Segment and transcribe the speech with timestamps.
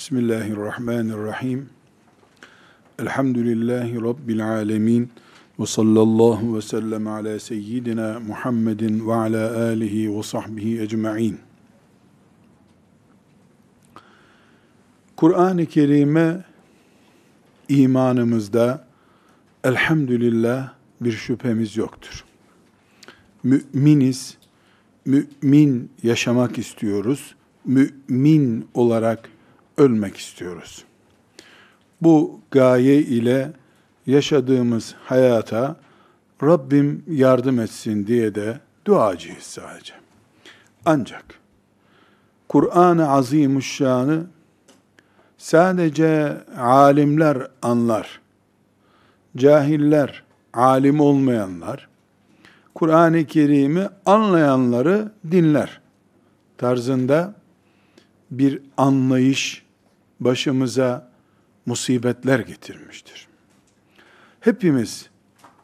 [0.00, 1.68] Bismillahirrahmanirrahim.
[2.98, 5.10] Elhamdülillahi Rabbil alemin.
[5.58, 11.38] Ve sallallahu ve sellem ala seyyidina Muhammedin ve ala alihi ve sahbihi ecma'in.
[15.16, 16.44] Kur'an-ı Kerim'e
[17.68, 18.86] imanımızda
[19.64, 22.24] elhamdülillah bir şüphemiz yoktur.
[23.42, 24.38] Müminiz,
[25.04, 27.34] mümin yaşamak istiyoruz.
[27.64, 29.30] Mümin olarak
[29.80, 30.84] ölmek istiyoruz.
[32.00, 33.52] Bu gaye ile
[34.06, 35.76] yaşadığımız hayata
[36.42, 39.94] Rabbim yardım etsin diye de duacıyız sadece.
[40.84, 41.24] Ancak
[42.48, 44.26] Kur'an-ı Azimuşşan'ı
[45.38, 48.20] sadece alimler anlar.
[49.36, 50.22] Cahiller,
[50.52, 51.88] alim olmayanlar,
[52.74, 55.80] Kur'an-ı Kerim'i anlayanları dinler
[56.58, 57.34] tarzında
[58.30, 59.62] bir anlayış
[60.20, 61.10] başımıza
[61.66, 63.28] musibetler getirmiştir.
[64.40, 65.10] Hepimiz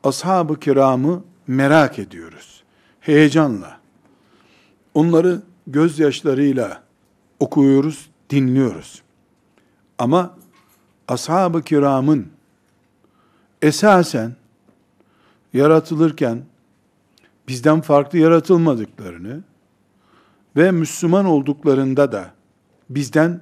[0.04, 2.62] ashab-ı kiramı merak ediyoruz.
[3.00, 3.80] Heyecanla.
[4.94, 6.82] Onları gözyaşlarıyla
[7.40, 9.02] okuyoruz, dinliyoruz.
[9.98, 10.36] Ama
[11.08, 12.28] ashab-ı kiramın
[13.62, 14.36] esasen
[15.52, 16.42] yaratılırken
[17.48, 19.42] bizden farklı yaratılmadıklarını
[20.56, 22.30] ve Müslüman olduklarında da
[22.90, 23.40] bizden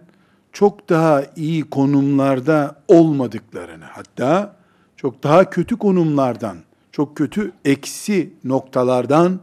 [0.54, 4.56] çok daha iyi konumlarda olmadıklarını, hatta
[4.96, 6.56] çok daha kötü konumlardan,
[6.92, 9.40] çok kötü eksi noktalardan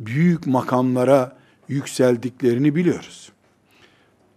[0.00, 1.36] büyük makamlara
[1.68, 3.32] yükseldiklerini biliyoruz.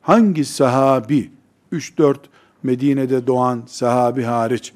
[0.01, 1.31] Hangi sahabi,
[1.73, 2.15] 3-4
[2.63, 4.73] Medine'de doğan sahabi hariç,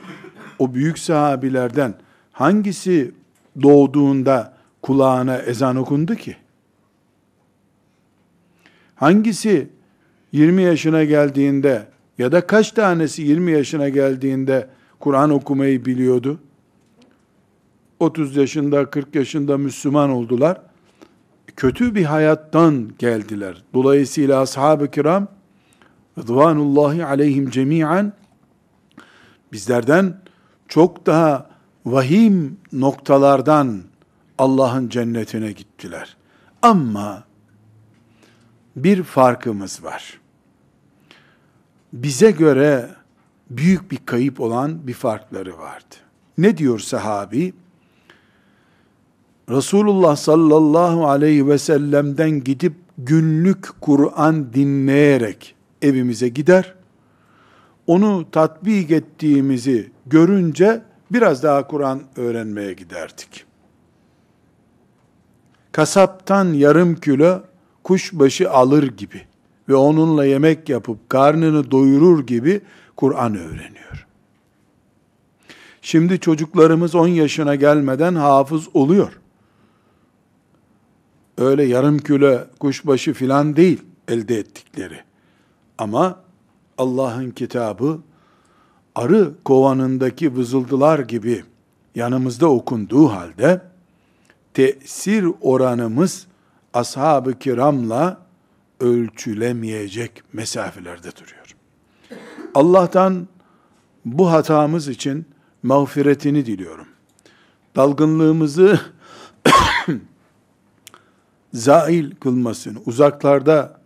[0.59, 1.93] o büyük sahabilerden
[2.31, 3.11] hangisi
[3.63, 6.35] doğduğunda kulağına ezan okundu ki?
[8.95, 9.69] Hangisi
[10.33, 14.67] 20 yaşına geldiğinde ya da kaç tanesi 20 yaşına geldiğinde
[14.99, 16.39] Kur'an okumayı biliyordu?
[17.99, 20.61] 30 yaşında, 40 yaşında Müslüman oldular.
[21.55, 23.63] Kötü bir hayattan geldiler.
[23.73, 25.27] Dolayısıyla ashab-ı kiram
[26.17, 28.13] Rıdvanullahi aleyhim cemiyen
[29.51, 30.17] bizlerden
[30.67, 31.49] çok daha
[31.85, 33.81] vahim noktalardan
[34.37, 36.17] Allah'ın cennetine gittiler.
[36.61, 37.23] Ama
[38.75, 40.22] bir farkımız var
[41.93, 42.89] bize göre
[43.49, 45.95] büyük bir kayıp olan bir farkları vardı.
[46.37, 47.53] Ne diyor sahabi?
[49.49, 56.75] Resulullah sallallahu aleyhi ve sellem'den gidip günlük Kur'an dinleyerek evimize gider.
[57.87, 63.45] Onu tatbik ettiğimizi görünce biraz daha Kur'an öğrenmeye giderdik.
[65.71, 67.41] Kasaptan yarım kilo
[67.83, 69.21] kuşbaşı alır gibi
[69.69, 72.61] ve onunla yemek yapıp karnını doyurur gibi
[72.95, 74.07] Kur'an öğreniyor.
[75.81, 79.19] Şimdi çocuklarımız 10 yaşına gelmeden hafız oluyor.
[81.37, 84.99] Öyle yarım kilo kuşbaşı filan değil elde ettikleri.
[85.77, 86.19] Ama
[86.77, 87.99] Allah'ın kitabı
[88.95, 91.43] arı kovanındaki vızıldılar gibi
[91.95, 93.61] yanımızda okunduğu halde
[94.53, 96.27] tesir oranımız
[96.73, 98.22] ashab-ı kiramla
[98.83, 101.55] ölçülemeyecek mesafelerde duruyor.
[102.55, 103.27] Allah'tan
[104.05, 105.25] bu hatamız için
[105.63, 106.87] mağfiretini diliyorum.
[107.75, 108.79] Dalgınlığımızı
[111.53, 113.81] zail kılmasını, uzaklarda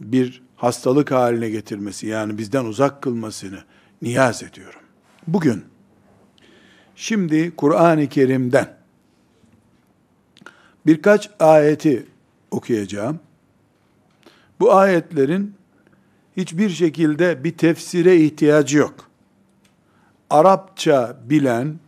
[0.00, 3.58] bir hastalık haline getirmesi, yani bizden uzak kılmasını
[4.02, 4.80] niyaz ediyorum.
[5.26, 5.64] Bugün,
[6.96, 8.76] şimdi Kur'an-ı Kerim'den
[10.86, 12.06] birkaç ayeti
[12.50, 13.20] okuyacağım.
[14.60, 15.54] Bu ayetlerin
[16.36, 18.94] hiçbir şekilde bir tefsire ihtiyacı yok.
[20.30, 21.78] Arapça bilen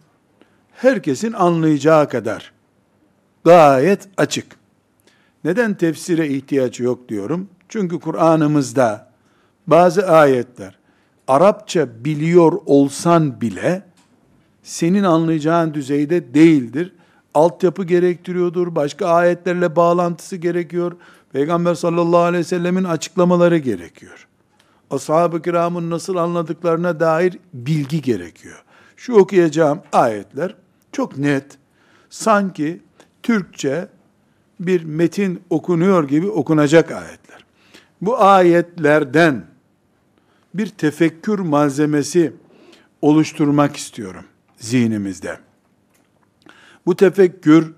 [0.72, 2.52] herkesin anlayacağı kadar
[3.44, 4.46] gayet açık.
[5.44, 7.48] Neden tefsire ihtiyacı yok diyorum?
[7.68, 9.10] Çünkü Kur'an'ımızda
[9.66, 10.78] bazı ayetler
[11.28, 13.82] Arapça biliyor olsan bile
[14.62, 16.92] senin anlayacağın düzeyde değildir.
[17.34, 20.96] Altyapı gerektiriyordur, başka ayetlerle bağlantısı gerekiyor.
[21.32, 24.26] Peygamber sallallahu aleyhi ve sellemin açıklamaları gerekiyor.
[24.90, 28.64] Ashab-ı kiramın nasıl anladıklarına dair bilgi gerekiyor.
[28.96, 30.54] Şu okuyacağım ayetler
[30.92, 31.58] çok net.
[32.10, 32.80] Sanki
[33.22, 33.88] Türkçe
[34.60, 37.44] bir metin okunuyor gibi okunacak ayetler.
[38.00, 39.44] Bu ayetlerden
[40.54, 42.32] bir tefekkür malzemesi
[43.02, 44.24] oluşturmak istiyorum
[44.56, 45.38] zihnimizde.
[46.86, 47.72] Bu tefekkür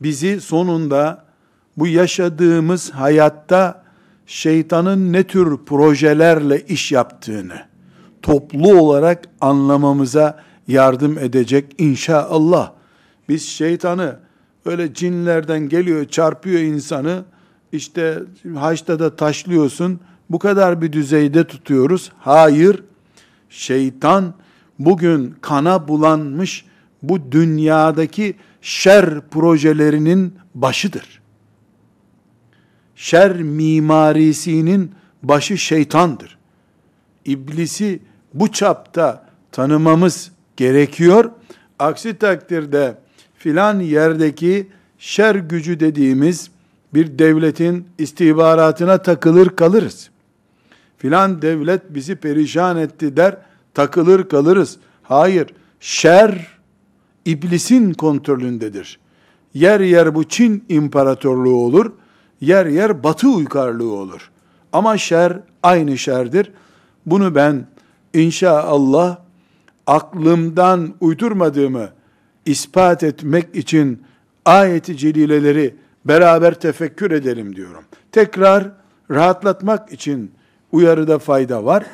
[0.00, 1.21] bizi sonunda
[1.76, 3.82] bu yaşadığımız hayatta
[4.26, 7.72] şeytanın ne tür projelerle iş yaptığını
[8.22, 12.72] toplu olarak anlamamıza yardım edecek inşallah.
[13.28, 14.18] Biz şeytanı
[14.64, 17.24] öyle cinlerden geliyor çarpıyor insanı
[17.72, 18.18] işte
[18.54, 22.12] haçta da taşlıyorsun bu kadar bir düzeyde tutuyoruz.
[22.18, 22.82] Hayır
[23.50, 24.34] şeytan
[24.78, 26.64] bugün kana bulanmış
[27.02, 31.21] bu dünyadaki şer projelerinin başıdır.
[33.02, 34.90] Şer mimarisinin
[35.22, 36.38] başı şeytandır.
[37.24, 38.00] İblisi
[38.34, 41.30] bu çapta tanımamız gerekiyor.
[41.78, 42.98] Aksi takdirde
[43.34, 44.68] filan yerdeki
[44.98, 46.50] şer gücü dediğimiz
[46.94, 50.10] bir devletin istihbaratına takılır kalırız.
[50.98, 53.36] Filan devlet bizi perişan etti der,
[53.74, 54.76] takılır kalırız.
[55.02, 55.46] Hayır,
[55.80, 56.46] şer
[57.24, 58.98] iblisin kontrolündedir.
[59.54, 61.92] Yer yer bu Çin imparatorluğu olur,
[62.42, 64.30] yer yer batı uygarlığı olur.
[64.72, 66.52] Ama şer aynı şerdir.
[67.06, 67.66] Bunu ben
[68.14, 69.16] inşallah
[69.86, 71.88] aklımdan uydurmadığımı
[72.46, 74.02] ispat etmek için
[74.44, 75.74] ayeti celileleri
[76.04, 77.84] beraber tefekkür edelim diyorum.
[78.12, 78.70] Tekrar
[79.10, 80.32] rahatlatmak için
[80.72, 81.84] uyarıda fayda var.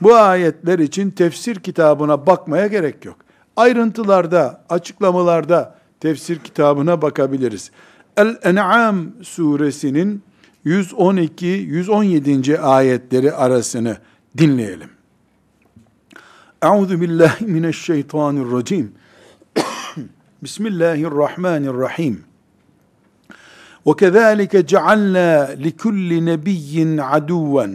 [0.00, 3.16] Bu ayetler için tefsir kitabına bakmaya gerek yok.
[3.56, 7.70] Ayrıntılarda, açıklamalarda tefsir kitabına bakabiliriz.
[8.19, 10.23] El-En'am suresinin
[10.65, 12.59] 112-117.
[12.59, 13.97] ayetleri arasını
[14.37, 14.89] dinleyelim.
[16.63, 18.91] Euzu billahi mineşşeytanirracim.
[20.43, 22.25] Bismillahirrahmanirrahim.
[23.85, 27.65] وكذلك جعلنا لكل نبي عدوا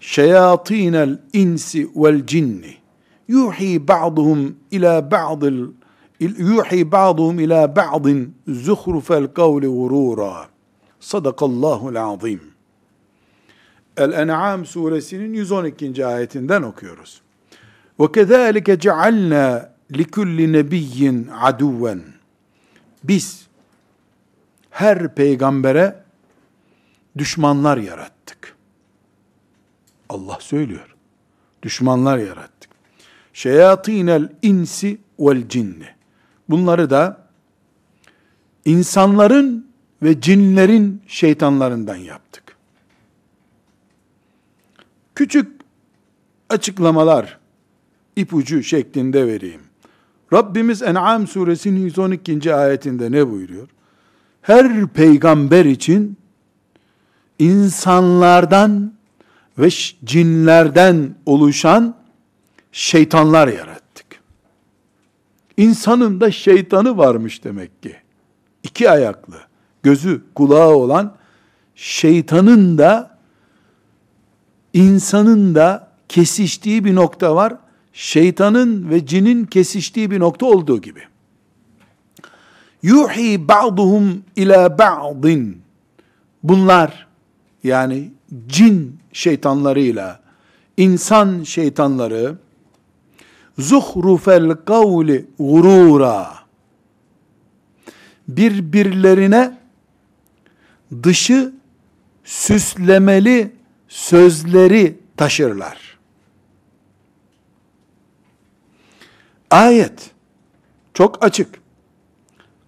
[0.00, 2.62] شياطين الانس والجن
[3.28, 5.44] يوحي بعضهم الى بعض
[6.19, 10.47] yuhi ba'duhum ila ba'din zuhrufel kavli gurura.
[10.99, 12.41] Sadakallahul azim.
[13.97, 16.05] El-En'am suresinin 112.
[16.05, 17.21] ayetinden okuyoruz.
[17.99, 22.03] Ve kezalike cealna likulli nebiyyin aduven.
[23.03, 23.47] Biz
[24.69, 26.03] her peygambere
[27.17, 28.55] düşmanlar yarattık.
[30.09, 30.95] Allah söylüyor.
[31.63, 32.69] Düşmanlar yarattık.
[33.33, 35.96] Şeyatinel insi vel cinni.
[36.49, 37.27] Bunları da
[38.65, 39.67] insanların
[40.03, 42.43] ve cinlerin şeytanlarından yaptık.
[45.15, 45.51] Küçük
[46.49, 47.37] açıklamalar,
[48.15, 49.61] ipucu şeklinde vereyim.
[50.33, 52.55] Rabbimiz En'am suresinin 112.
[52.55, 53.67] ayetinde ne buyuruyor?
[54.41, 56.17] Her peygamber için
[57.39, 58.93] insanlardan
[59.57, 59.69] ve
[60.05, 61.95] cinlerden oluşan
[62.71, 63.86] şeytanlar yarattık.
[65.57, 67.95] İnsanın da şeytanı varmış demek ki.
[68.63, 69.35] İki ayaklı,
[69.83, 71.15] gözü kulağı olan
[71.75, 73.17] şeytanın da
[74.73, 77.53] insanın da kesiştiği bir nokta var.
[77.93, 81.01] Şeytanın ve cinin kesiştiği bir nokta olduğu gibi.
[82.83, 85.61] Yuhi ba'duhum ila ba'din.
[86.43, 87.07] Bunlar
[87.63, 88.11] yani
[88.47, 90.19] cin şeytanlarıyla
[90.77, 92.35] insan şeytanları
[93.57, 96.37] zuhrufel kavli gurura
[98.27, 99.57] birbirlerine
[101.03, 101.53] dışı
[102.23, 103.51] süslemeli
[103.87, 105.97] sözleri taşırlar.
[109.51, 110.11] Ayet
[110.93, 111.59] çok açık.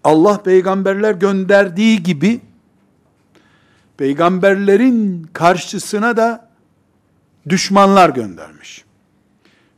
[0.03, 2.41] Allah peygamberler gönderdiği gibi
[3.97, 6.49] peygamberlerin karşısına da
[7.49, 8.85] düşmanlar göndermiş.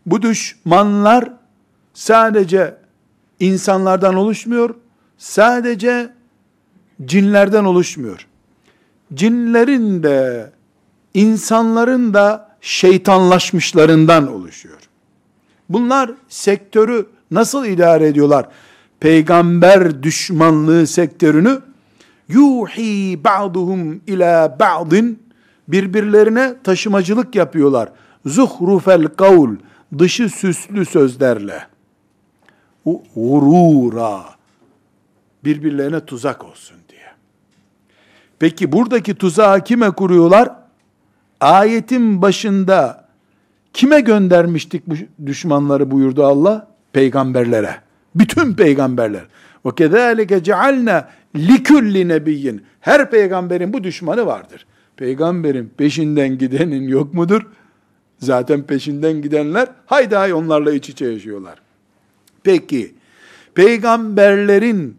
[0.06, 1.34] Bu düşmanlar
[1.94, 2.78] sadece
[3.40, 4.76] insanlardan oluşmuyor,
[5.18, 6.14] sadece
[7.06, 8.28] cinlerden oluşmuyor.
[9.14, 10.52] Cinlerin de
[11.14, 14.80] insanların da şeytanlaşmışlarından oluşuyor.
[15.70, 18.48] Bunlar sektörü nasıl idare ediyorlar?
[19.00, 21.62] Peygamber düşmanlığı sektörünü
[22.28, 25.20] yuhi ba'duhum ila ba'din
[25.68, 27.90] birbirlerine taşımacılık yapıyorlar.
[28.26, 29.56] Zuhrufel kavl
[30.00, 31.68] dışı süslü sözlerle.
[32.86, 34.24] Gurura
[35.44, 37.02] birbirlerine tuzak olsun diye.
[38.40, 40.50] Peki buradaki tuzağı kime kuruyorlar?
[41.42, 43.08] Ayetin başında
[43.74, 44.96] kime göndermiştik bu
[45.26, 46.68] düşmanları buyurdu Allah?
[46.94, 47.76] Peygamberlere.
[48.16, 49.24] Bütün peygamberler.
[49.66, 52.64] Ve kezalike cealna likulli nebiyyin.
[52.80, 54.66] Her peygamberin bu düşmanı vardır.
[54.98, 57.48] Peygamberin peşinden gidenin yok mudur?
[58.22, 61.62] Zaten peşinden gidenler haydi hay onlarla iç içe yaşıyorlar.
[62.44, 62.96] Peki
[63.54, 64.98] peygamberlerin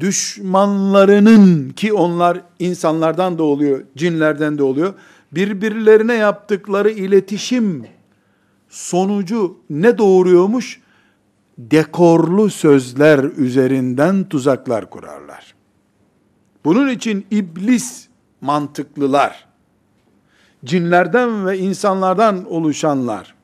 [0.00, 4.94] düşmanlarının ki onlar insanlardan da oluyor, cinlerden de oluyor.
[5.32, 7.86] birbirlerine yaptıkları iletişim
[8.68, 10.80] sonucu ne doğuruyormuş?
[11.58, 15.54] Dekorlu sözler üzerinden tuzaklar kurarlar.
[16.64, 18.08] Bunun için iblis
[18.40, 19.46] mantıklılar,
[20.64, 23.34] cinlerden ve insanlardan oluşanlar,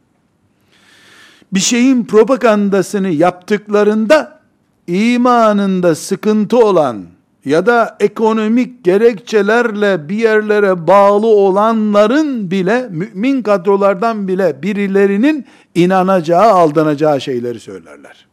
[1.52, 4.40] bir şeyin propagandasını yaptıklarında
[4.86, 7.04] imanında sıkıntı olan
[7.44, 17.20] ya da ekonomik gerekçelerle bir yerlere bağlı olanların bile mümin kadrolardan bile birilerinin inanacağı, aldanacağı
[17.20, 18.26] şeyleri söylerler.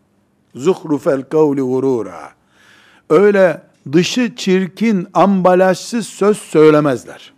[0.56, 2.30] Zuhrufel kavli gurura.
[3.10, 7.37] Öyle dışı çirkin, ambalajsız söz söylemezler.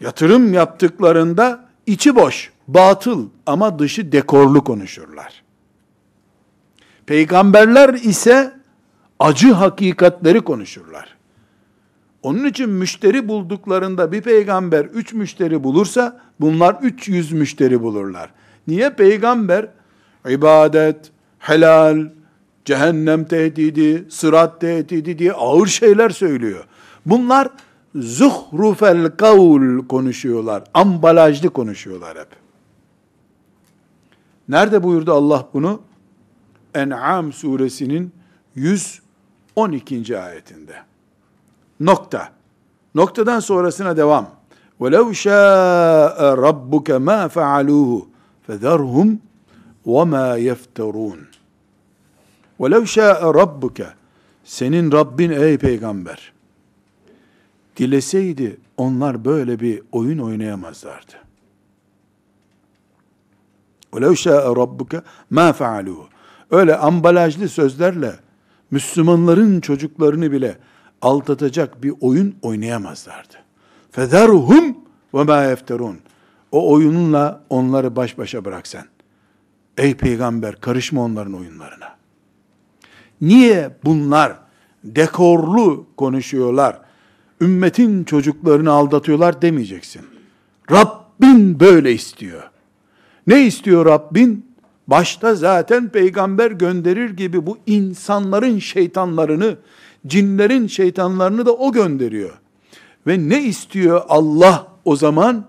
[0.00, 5.42] Yatırım yaptıklarında içi boş, batıl ama dışı dekorlu konuşurlar.
[7.06, 8.52] Peygamberler ise
[9.18, 11.16] acı hakikatleri konuşurlar.
[12.22, 18.30] Onun için müşteri bulduklarında bir peygamber üç müşteri bulursa bunlar 300 müşteri bulurlar.
[18.66, 19.68] Niye peygamber
[20.28, 22.10] ibadet, helal,
[22.64, 26.64] cehennem tehdidi, sırat tehdidi diye ağır şeyler söylüyor.
[27.06, 27.48] Bunlar
[27.97, 30.63] zuhrufel kavl konuşuyorlar.
[30.73, 32.27] Ambalajlı konuşuyorlar hep.
[34.49, 35.81] Nerede buyurdu Allah bunu?
[36.75, 38.11] En'am suresinin
[38.55, 40.19] 112.
[40.19, 40.75] ayetinde.
[41.79, 42.29] Nokta.
[42.95, 44.43] Noktadan sonrasına devam.
[44.81, 47.91] وَلَوْ شَاءَ رَبُّكَ مَا فَعَلُوهُ
[48.47, 49.09] فَذَرْهُمْ
[49.85, 51.19] وَمَا يَفْتَرُونَ
[52.59, 53.79] وَلَوْ شَاءَ رَبُّكَ
[54.43, 56.33] Senin Rabbin ey peygamber
[57.77, 61.13] dileseydi onlar böyle bir oyun oynayamazlardı.
[63.93, 65.01] وَلَوْ شَاءَ رَبُّكَ
[65.31, 66.05] مَا فَعَلُوهُ
[66.51, 68.15] Öyle ambalajlı sözlerle
[68.71, 70.57] Müslümanların çocuklarını bile
[71.01, 73.33] aldatacak bir oyun oynayamazlardı.
[73.93, 74.73] فَذَرْهُمْ
[75.13, 75.95] وَمَا يَفْتَرُونَ
[76.51, 78.85] O oyununla onları baş başa bırak sen.
[79.77, 81.95] Ey peygamber karışma onların oyunlarına.
[83.21, 84.33] Niye bunlar
[84.83, 86.79] dekorlu konuşuyorlar?
[87.40, 90.02] Ümmetin çocuklarını aldatıyorlar demeyeceksin.
[90.70, 92.42] Rabbin böyle istiyor.
[93.26, 94.48] Ne istiyor Rabbin?
[94.86, 99.56] Başta zaten peygamber gönderir gibi bu insanların şeytanlarını,
[100.06, 102.38] cinlerin şeytanlarını da o gönderiyor.
[103.06, 105.44] Ve ne istiyor Allah o zaman?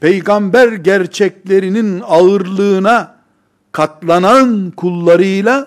[0.00, 3.14] Peygamber gerçeklerinin ağırlığına
[3.72, 5.66] katlanan kullarıyla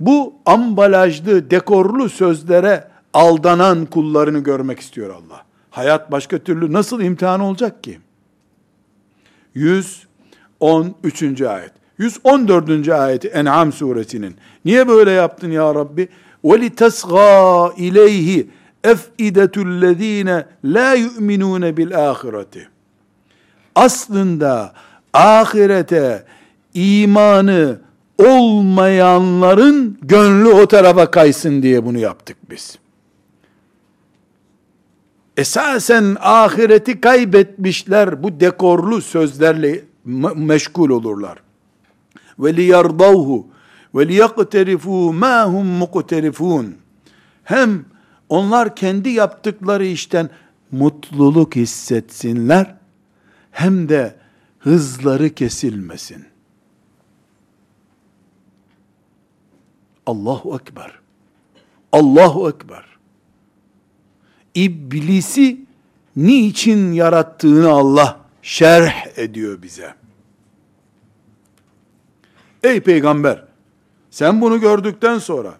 [0.00, 5.45] bu ambalajlı, dekorlu sözlere aldanan kullarını görmek istiyor Allah.
[5.69, 7.99] Hayat başka türlü nasıl imtihan olacak ki?
[9.53, 11.41] 113.
[11.41, 11.71] ayet.
[11.97, 12.89] 114.
[12.89, 14.35] ayeti En'am suresinin.
[14.65, 16.09] Niye böyle yaptın ya Rabbi?
[16.43, 18.45] وَلِتَسْغَى اِلَيْهِ
[18.85, 22.65] اَفْئِدَةُ الَّذ۪ينَ لَا يُؤْمِنُونَ بِالْآخِرَةِ
[23.75, 24.73] Aslında
[25.13, 26.25] ahirete
[26.73, 27.79] imanı
[28.17, 32.77] olmayanların gönlü o tarafa kaysın diye bunu yaptık biz.
[35.38, 39.84] Esasen ahireti kaybetmişler bu dekorlu sözlerle
[40.34, 41.38] meşgul olurlar
[42.38, 43.46] ve liyardavhu
[43.94, 46.76] ve liyaqterifu ma hum muqterifun.
[47.44, 47.84] Hem
[48.28, 50.30] onlar kendi yaptıkları işten
[50.70, 52.74] mutluluk hissetsinler
[53.50, 54.14] hem de
[54.58, 56.24] hızları kesilmesin.
[60.06, 60.92] Allahu Ekber.
[61.92, 62.97] Allahu Ekber.
[64.58, 65.60] İblisi
[66.16, 69.94] niçin yarattığını Allah şerh ediyor bize.
[72.62, 73.44] Ey peygamber
[74.10, 75.54] sen bunu gördükten sonra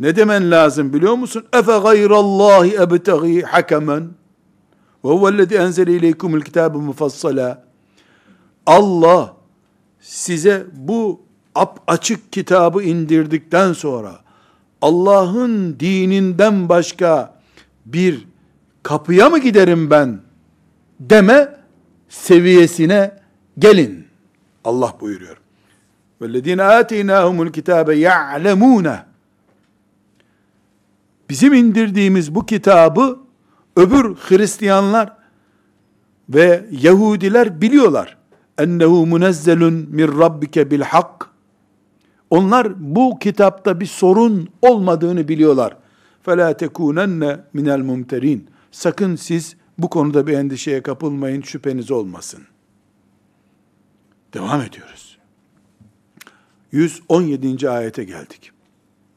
[0.00, 1.44] ne demen lazım biliyor musun?
[1.52, 4.02] Efe gayrallahi ebtegi hakemen
[5.04, 7.64] ve huvellezî enzele ileykumul kitâbe mufassala
[8.66, 9.36] Allah
[10.00, 11.20] size bu
[11.86, 14.12] açık kitabı indirdikten sonra
[14.82, 17.41] Allah'ın dininden başka
[17.85, 18.27] bir
[18.83, 20.19] kapıya mı giderim ben
[20.99, 21.55] deme
[22.09, 23.11] seviyesine
[23.59, 24.07] gelin.
[24.63, 25.37] Allah buyuruyor.
[26.21, 28.99] وَالَّذ۪ينَ آتَيْنَاهُمُ الْكِتَابَ يَعْلَمُونَ
[31.29, 33.19] Bizim indirdiğimiz bu kitabı
[33.75, 35.13] öbür Hristiyanlar
[36.29, 38.17] ve Yahudiler biliyorlar.
[38.57, 41.29] Ennehu munezzelun min rabbike bil hak.
[42.29, 45.77] Onlar bu kitapta bir sorun olmadığını biliyorlar.
[46.25, 48.39] فَلَا تَكُونَنَّ مِنَ الْمُمْتَرِينَ
[48.71, 52.43] Sakın siz bu konuda bir endişeye kapılmayın, şüpheniz olmasın.
[54.33, 55.17] Devam ediyoruz.
[56.71, 57.69] 117.
[57.69, 58.51] ayete geldik.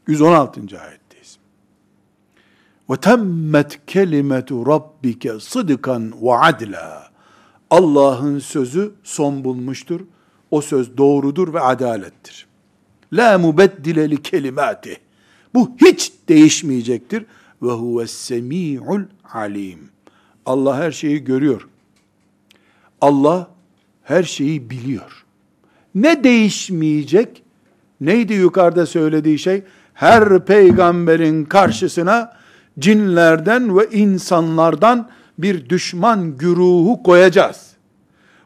[0.07, 0.61] 116.
[0.61, 1.39] ayetteyiz.
[2.91, 7.11] Ve temmet kelimetu rabbike sıdıkan ve adla.
[7.71, 10.01] Allah'ın sözü son bulmuştur.
[10.51, 12.47] O söz doğrudur ve adalettir.
[13.13, 15.01] La mubeddile li kelimati.
[15.56, 17.26] Bu hiç değişmeyecektir.
[17.62, 19.02] Ve huves semi'ul
[19.34, 19.80] alim.
[20.46, 21.68] Allah her şeyi görüyor.
[23.02, 23.48] Allah
[24.04, 25.26] her şeyi biliyor.
[25.96, 27.44] Ne değişmeyecek?
[28.02, 29.64] Neydi yukarıda söylediği şey?
[29.94, 32.34] Her peygamberin karşısına
[32.80, 37.72] cinlerden ve insanlardan bir düşman güruhu koyacağız.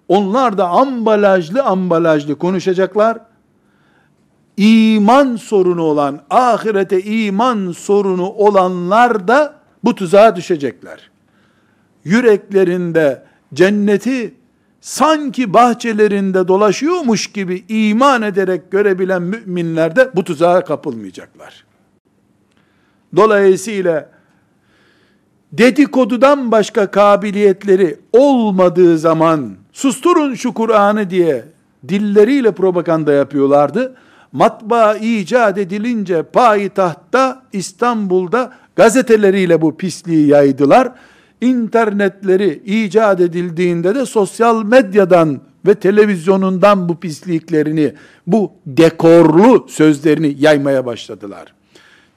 [0.08, 3.18] Onlar da ambalajlı ambalajlı konuşacaklar.
[4.60, 11.10] İman sorunu olan, ahirete iman sorunu olanlar da bu tuzağa düşecekler.
[12.04, 13.24] Yüreklerinde
[13.54, 14.34] cenneti
[14.82, 21.66] sanki bahçelerinde dolaşıyormuş gibi iman ederek görebilen müminler de bu tuzağa kapılmayacaklar.
[23.16, 24.10] Dolayısıyla
[25.52, 31.46] dedikodudan başka kabiliyetleri olmadığı zaman susturun şu Kur'an'ı diye
[31.90, 33.96] dilleriyle propaganda yapıyorlardı.
[34.32, 40.92] Matbaa icat edilince payitahtta İstanbul'da gazeteleriyle bu pisliği yaydılar.
[41.42, 47.94] İnternetleri icat edildiğinde de sosyal medyadan ve televizyonundan bu pisliklerini,
[48.28, 51.54] bu dekorlu sözlerini yaymaya başladılar.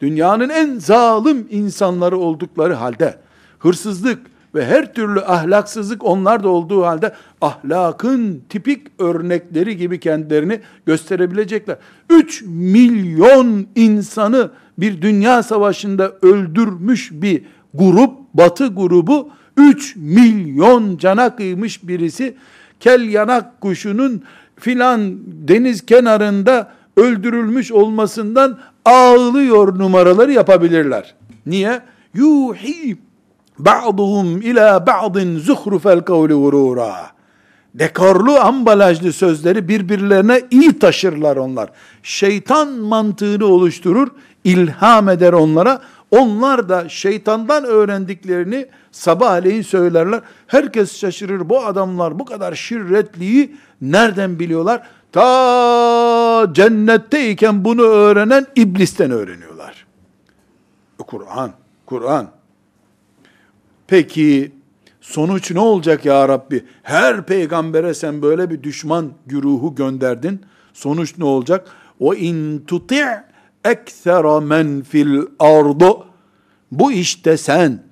[0.00, 3.18] Dünyanın en zalim insanları oldukları halde
[3.58, 4.18] hırsızlık
[4.54, 11.76] ve her türlü ahlaksızlık onlar da olduğu halde ahlakın tipik örnekleri gibi kendilerini gösterebilecekler.
[12.10, 17.42] 3 milyon insanı bir dünya savaşında öldürmüş bir
[17.74, 22.34] grup, batı grubu 3 milyon cana kıymış birisi
[22.80, 24.22] kel yanak kuşunun
[24.56, 31.14] filan deniz kenarında öldürülmüş olmasından ağlıyor numaraları yapabilirler.
[31.46, 31.80] Niye?
[32.14, 32.96] Yuhi
[33.58, 37.10] ba'duhum ila ba'din zuhrufel kavli vurura.
[37.74, 41.70] Dekorlu ambalajlı sözleri birbirlerine iyi taşırlar onlar.
[42.02, 44.08] Şeytan mantığını oluşturur,
[44.44, 45.80] ilham eder onlara.
[46.10, 50.20] Onlar da şeytandan öğrendiklerini sabahleyin söylerler.
[50.46, 51.48] Herkes şaşırır.
[51.48, 54.82] Bu adamlar bu kadar şirretliği nereden biliyorlar?
[55.12, 59.86] Ta cennetteyken bunu öğrenen iblisten öğreniyorlar.
[60.98, 61.52] Kur'an,
[61.86, 62.28] Kur'an.
[63.92, 64.52] Peki
[65.00, 66.64] sonuç ne olacak ya Rabbi?
[66.82, 70.40] Her peygambere sen böyle bir düşman güruhu gönderdin.
[70.72, 71.68] Sonuç ne olacak?
[72.00, 73.04] O in tuti'
[73.64, 76.06] eksera men fil ardu.
[76.70, 77.82] Bu işte sen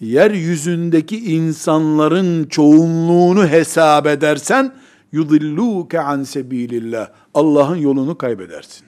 [0.00, 4.74] yeryüzündeki insanların çoğunluğunu hesap edersen
[5.12, 7.08] yudilluke an sebilillah.
[7.34, 8.86] Allah'ın yolunu kaybedersin.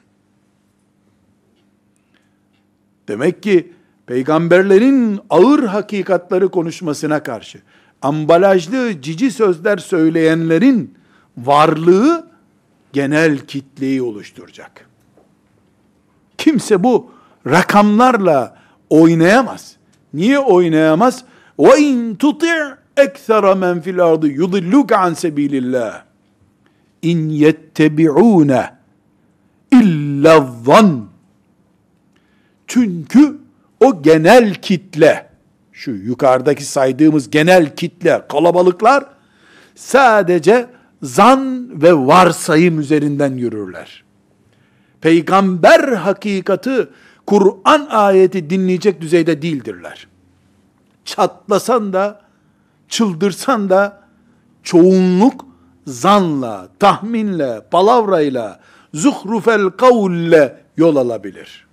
[3.09, 3.74] Demek ki
[4.07, 7.59] peygamberlerin ağır hakikatları konuşmasına karşı
[8.03, 10.95] ambalajlı cici sözler söyleyenlerin
[11.39, 12.27] varlığı
[12.93, 14.89] genel kitleyi oluşturacak.
[16.39, 17.11] Kimse bu
[17.47, 18.57] rakamlarla
[18.91, 19.77] oynayamaz.
[20.15, 21.25] Niye oynayamaz?
[21.59, 22.47] Ve in tuti'
[22.97, 26.03] eksera men fil ardı yudilluke an sebilillah.
[27.03, 28.75] İn yettebi'une
[29.73, 31.07] illa zan.
[32.67, 33.39] Çünkü
[33.85, 35.31] o genel kitle,
[35.73, 39.05] şu yukarıdaki saydığımız genel kitle, kalabalıklar
[39.75, 40.67] sadece
[41.03, 44.05] zan ve varsayım üzerinden yürürler.
[45.01, 46.89] Peygamber hakikati
[47.27, 50.07] Kur'an ayeti dinleyecek düzeyde değildirler.
[51.05, 52.21] Çatlasan da,
[52.89, 54.03] çıldırsan da
[54.63, 55.47] çoğunluk
[55.87, 58.61] zanla, tahminle, palavrayla,
[58.95, 61.64] zuhrufel kavlle yol alabilir.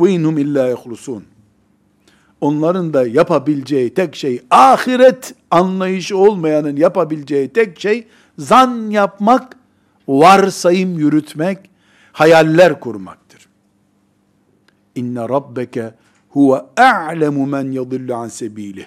[0.00, 1.24] Ve inhum illa yehlusun.
[2.40, 8.06] Onların da yapabileceği tek şey, ahiret anlayışı olmayanın yapabileceği tek şey,
[8.38, 9.56] zan yapmak,
[10.08, 11.58] varsayım yürütmek,
[12.12, 13.48] hayaller kurmaktır.
[14.94, 15.94] İnne rabbeke
[16.28, 18.86] huve a'lemu men yadillu an sebilih.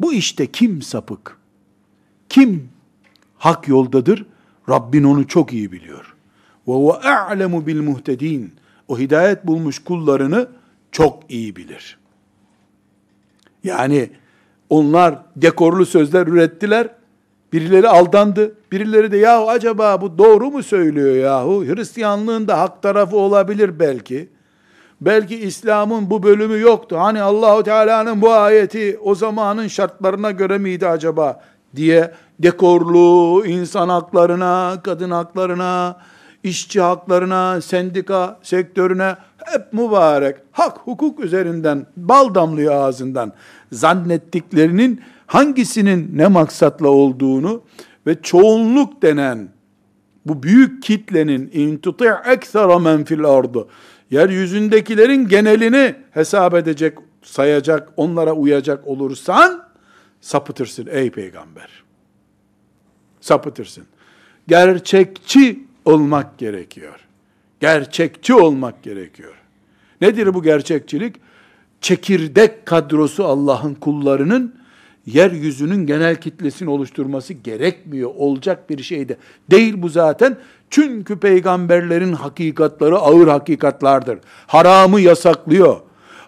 [0.00, 1.38] Bu işte kim sapık,
[2.28, 2.68] kim
[3.38, 4.26] hak yoldadır,
[4.68, 6.14] Rabbin onu çok iyi biliyor.
[6.68, 8.52] Ve huve a'lemu bil muhtedin.
[8.88, 10.48] O hidayet bulmuş kullarını
[10.92, 11.98] çok iyi bilir.
[13.64, 14.10] Yani
[14.70, 16.88] onlar dekorlu sözler ürettiler.
[17.52, 18.54] Birileri aldandı.
[18.72, 21.64] Birileri de yahu acaba bu doğru mu söylüyor yahu?
[21.64, 24.28] Hristiyanlığın da hak tarafı olabilir belki.
[25.00, 26.96] Belki İslam'ın bu bölümü yoktu.
[26.98, 31.42] Hani Allahu Teala'nın bu ayeti o zamanın şartlarına göre miydi acaba
[31.76, 35.96] diye dekorlu insan haklarına, kadın haklarına,
[36.42, 43.32] işçi haklarına, sendika sektörüne hep mübarek, hak hukuk üzerinden bal damlıyor ağzından
[43.72, 47.62] zannettiklerinin hangisinin ne maksatla olduğunu
[48.06, 49.48] ve çoğunluk denen
[50.26, 53.66] bu büyük kitlenin in tuti' eksera men fil ardı
[54.10, 59.68] yeryüzündekilerin genelini hesap edecek, sayacak, onlara uyacak olursan
[60.20, 61.84] sapıtırsın ey peygamber.
[63.20, 63.84] Sapıtırsın.
[64.48, 67.00] Gerçekçi olmak gerekiyor.
[67.60, 69.34] Gerçekçi olmak gerekiyor.
[70.00, 71.16] Nedir bu gerçekçilik?
[71.80, 74.54] Çekirdek kadrosu Allah'ın kullarının
[75.06, 78.10] yeryüzünün genel kitlesini oluşturması gerekmiyor.
[78.16, 79.16] Olacak bir şey de
[79.50, 80.36] değil bu zaten.
[80.70, 84.18] Çünkü peygamberlerin hakikatları ağır hakikatlardır.
[84.46, 85.76] Haramı yasaklıyor.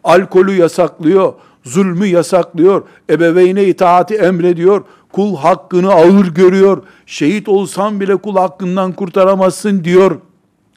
[0.04, 1.34] Alkolü yasaklıyor.
[1.64, 2.82] Zulmü yasaklıyor.
[3.10, 4.84] Ebeveyne itaati emrediyor.
[5.12, 6.82] Kul hakkını ağır görüyor.
[7.06, 10.20] Şehit olsan bile kul hakkından kurtaramazsın diyor.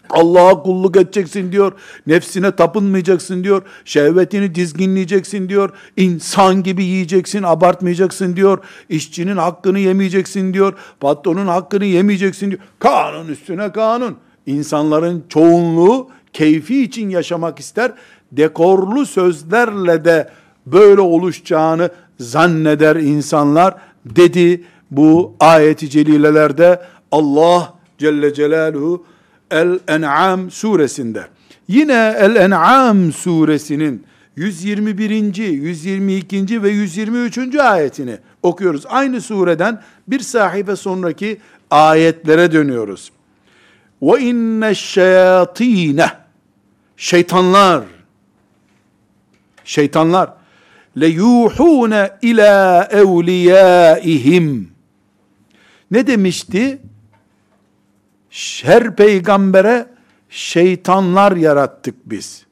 [0.09, 1.71] Allah'a kulluk edeceksin diyor.
[2.07, 3.61] Nefsine tapınmayacaksın diyor.
[3.85, 5.69] Şehvetini dizginleyeceksin diyor.
[5.97, 8.59] İnsan gibi yiyeceksin, abartmayacaksın diyor.
[8.89, 10.73] İşçinin hakkını yemeyeceksin diyor.
[10.99, 12.61] Patronun hakkını yemeyeceksin diyor.
[12.79, 14.17] Kanun üstüne kanun.
[14.45, 17.91] İnsanların çoğunluğu keyfi için yaşamak ister.
[18.31, 20.29] Dekorlu sözlerle de
[20.65, 29.05] böyle oluşacağını zanneder insanlar dedi bu ayeti celilelerde Allah Celle Celaluhu
[29.51, 31.27] El-En'am suresinde.
[31.67, 34.03] Yine El-En'am suresinin
[34.35, 35.35] 121.
[35.35, 36.63] 122.
[36.63, 37.55] ve 123.
[37.55, 38.83] ayetini okuyoruz.
[38.89, 41.37] Aynı sureden bir sahibe sonraki
[41.71, 43.11] ayetlere dönüyoruz.
[44.01, 46.11] Ve inne şeyatine
[46.97, 47.83] şeytanlar
[49.65, 50.33] şeytanlar
[50.97, 51.09] le
[52.21, 54.71] ila evliyaihim
[55.91, 56.79] ne demişti?
[58.63, 59.87] her peygambere
[60.29, 62.45] şeytanlar yarattık biz.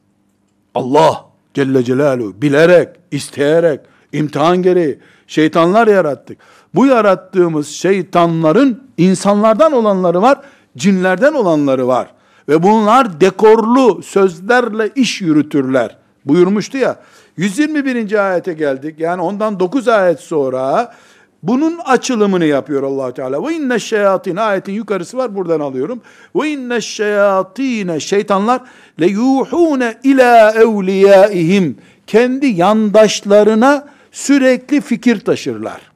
[0.74, 1.24] Allah
[1.54, 3.80] Celle Celaluhu bilerek, isteyerek,
[4.12, 6.38] imtihan gereği şeytanlar yarattık.
[6.74, 10.40] Bu yarattığımız şeytanların insanlardan olanları var,
[10.76, 12.14] cinlerden olanları var.
[12.48, 15.96] Ve bunlar dekorlu sözlerle iş yürütürler.
[16.24, 16.96] Buyurmuştu ya.
[17.36, 18.30] 121.
[18.30, 19.00] ayete geldik.
[19.00, 20.94] Yani ondan 9 ayet sonra
[21.42, 23.48] bunun açılımını yapıyor allah Teala.
[23.48, 26.00] Ve inne şeyatin ayetin yukarısı var buradan alıyorum.
[26.36, 28.60] Ve inne şeyatine şeytanlar
[29.00, 35.92] le yuhune ila evliyaihim kendi yandaşlarına sürekli fikir taşırlar.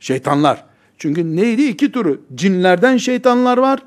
[0.00, 0.64] Şeytanlar.
[0.98, 1.62] Çünkü neydi?
[1.62, 2.20] iki turu.
[2.34, 3.80] Cinlerden şeytanlar var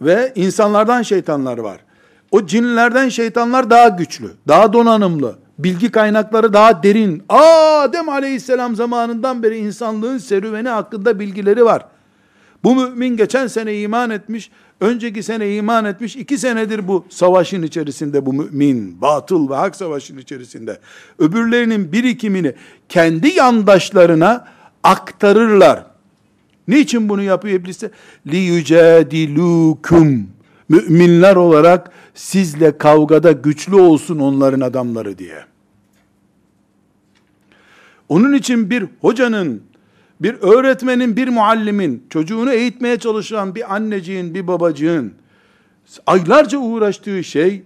[0.00, 1.80] ve insanlardan şeytanlar var.
[2.30, 7.22] O cinlerden şeytanlar daha güçlü, daha donanımlı, bilgi kaynakları daha derin.
[7.28, 11.86] Adem aleyhisselam zamanından beri insanlığın serüveni hakkında bilgileri var.
[12.64, 18.26] Bu mümin geçen sene iman etmiş, önceki sene iman etmiş, iki senedir bu savaşın içerisinde
[18.26, 20.78] bu mümin, batıl ve hak savaşın içerisinde.
[21.18, 22.54] Öbürlerinin birikimini
[22.88, 24.44] kendi yandaşlarına
[24.82, 25.84] aktarırlar.
[26.68, 27.82] Niçin bunu yapıyor iblis?
[28.26, 30.26] Li yücadilukum.
[30.68, 35.44] Müminler olarak sizle kavgada güçlü olsun onların adamları diye.
[38.08, 39.62] Onun için bir hocanın,
[40.20, 45.12] bir öğretmenin, bir muallimin, çocuğunu eğitmeye çalışan bir anneciğin, bir babacığın
[46.06, 47.62] aylarca uğraştığı şey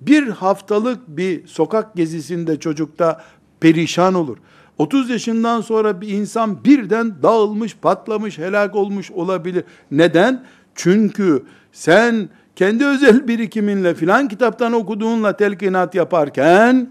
[0.00, 3.24] bir haftalık bir sokak gezisinde çocukta
[3.60, 4.36] perişan olur.
[4.78, 9.64] 30 yaşından sonra bir insan birden dağılmış, patlamış, helak olmuş olabilir.
[9.90, 10.44] Neden?
[10.74, 12.28] Çünkü sen
[12.60, 16.90] kendi özel birikiminle filan kitaptan okuduğunla telkinat yaparken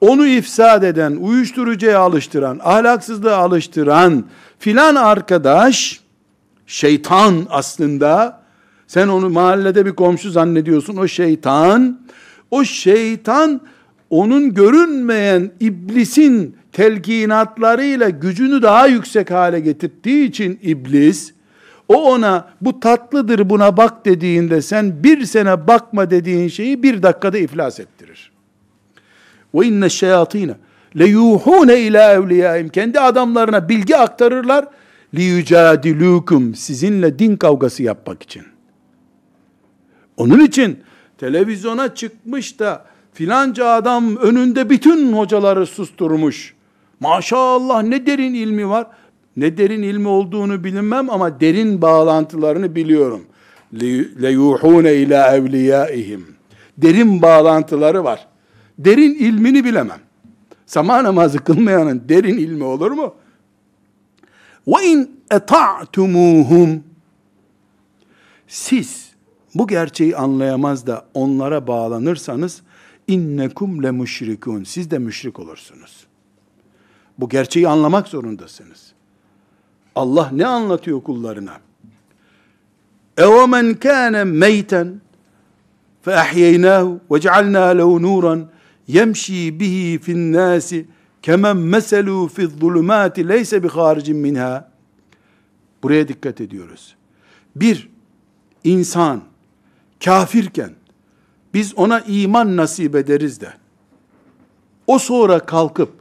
[0.00, 4.24] onu ifsad eden, uyuşturucuya alıştıran, ahlaksızlığa alıştıran
[4.58, 6.00] filan arkadaş
[6.66, 8.40] şeytan aslında
[8.86, 12.00] sen onu mahallede bir komşu zannediyorsun o şeytan
[12.50, 13.60] o şeytan
[14.10, 21.32] onun görünmeyen iblisin telkinatlarıyla gücünü daha yüksek hale getirdiği için iblis
[21.90, 27.38] o ona bu tatlıdır buna bak dediğinde sen bir sene bakma dediğin şeyi bir dakikada
[27.38, 28.32] iflas ettirir.
[29.54, 30.54] Ve inne şeyatine
[30.98, 34.64] le yuhune ila evliyaim kendi adamlarına bilgi aktarırlar
[35.14, 38.42] li yücadilukum sizinle din kavgası yapmak için.
[40.16, 40.78] Onun için
[41.18, 46.54] televizyona çıkmış da filanca adam önünde bütün hocaları susturmuş.
[47.00, 48.86] Maşallah ne derin ilmi var.
[49.37, 53.21] Ne derin ilmi olduğunu bilinmem ama derin bağlantılarını biliyorum.
[53.73, 56.25] لَيُوحُونَ ila evliyaihim.
[56.77, 58.27] Derin bağlantıları var.
[58.79, 59.99] Derin ilmini bilemem.
[60.65, 63.15] Sama namazı kılmayanın derin ilmi olur mu?
[64.67, 66.79] وَاِنْ اَطَعْتُمُوهُمْ
[68.47, 69.11] Siz
[69.55, 72.61] bu gerçeği anlayamaz da onlara bağlanırsanız
[73.07, 74.63] innekum le müşrikun.
[74.63, 76.07] Siz de müşrik olursunuz.
[77.17, 78.93] Bu gerçeği anlamak zorundasınız.
[79.95, 81.57] Allah ne anlatıyor kullarına?
[83.17, 84.83] اَوَمَنْ كَانَ مَيْتًا
[86.05, 88.35] فَاَحْيَيْنَاهُ وَجَعَلْنَا لَهُ نُورًا
[88.97, 90.69] يَمْشِي بِهِ فِي النَّاسِ
[91.25, 94.63] كَمَنْ مَسَلُوا فِي الظُّلُمَاتِ لَيْسَ بِخَارِجٍ مِنْهَا
[95.83, 96.95] Buraya dikkat ediyoruz.
[97.55, 97.89] Bir,
[98.63, 99.21] insan
[100.05, 100.71] kafirken
[101.53, 103.53] biz ona iman nasip ederiz de
[104.87, 105.98] o sonra kalkıp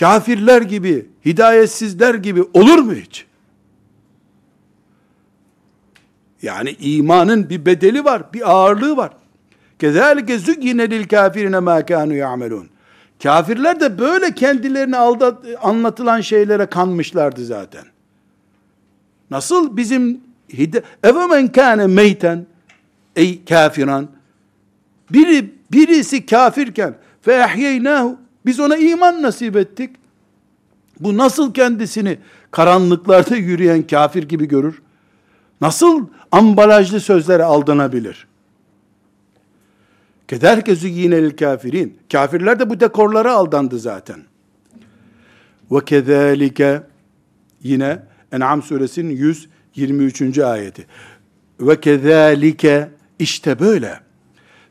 [0.00, 3.26] kafirler gibi, hidayetsizler gibi olur mu hiç?
[6.42, 9.10] Yani imanın bir bedeli var, bir ağırlığı var.
[9.78, 12.68] Kezalike züyyine lil kafirine ma kanu ya'melun.
[13.22, 17.84] Kafirler de böyle kendilerini aldat anlatılan şeylere kanmışlardı zaten.
[19.30, 20.20] Nasıl bizim
[20.52, 20.82] hide
[21.30, 22.46] men kâne meyten
[23.16, 24.08] ey kafiran
[25.12, 29.96] biri birisi kafirken fe ehyeynâhu biz ona iman nasip ettik.
[31.00, 32.18] Bu nasıl kendisini
[32.50, 34.82] karanlıklarda yürüyen kafir gibi görür?
[35.60, 38.26] Nasıl ambalajlı sözlere aldanabilir?
[40.28, 41.98] Kederke züyyinel kafirin.
[42.12, 44.20] Kafirler de bu dekorlara aldandı zaten.
[45.70, 46.82] Ve kezalike
[47.62, 48.02] yine
[48.32, 49.16] En'am suresinin
[49.76, 50.38] 123.
[50.38, 50.86] ayeti.
[51.60, 54.00] Ve kezalike işte böyle.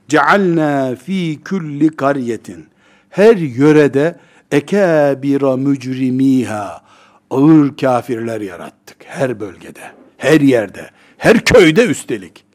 [0.08, 2.73] Cealna fi kulli karyetin
[3.14, 4.16] her yörede
[4.52, 6.82] ekebira mücrimiha
[7.30, 12.46] ağır kafirler yarattık her bölgede, her yerde, her köyde üstelik.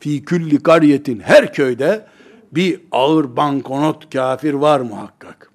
[0.00, 2.06] Fi külli kariyetin her köyde
[2.52, 5.50] bir ağır bankonot kafir var muhakkak.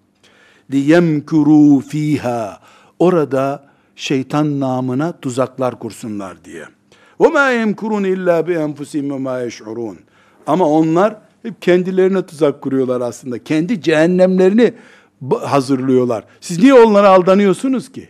[0.72, 2.60] Liyemkuru fiha
[3.00, 6.66] orada şeytan namına tuzaklar kursunlar diye.
[7.22, 9.40] Ve ma yemkurun illa bi enfusihim ve ma.
[10.48, 13.44] Ama onlar hep kendilerine tuzak kuruyorlar aslında.
[13.44, 14.74] Kendi cehennemlerini
[15.42, 16.24] hazırlıyorlar.
[16.42, 18.10] Siz niye onlara aldanıyorsunuz ki?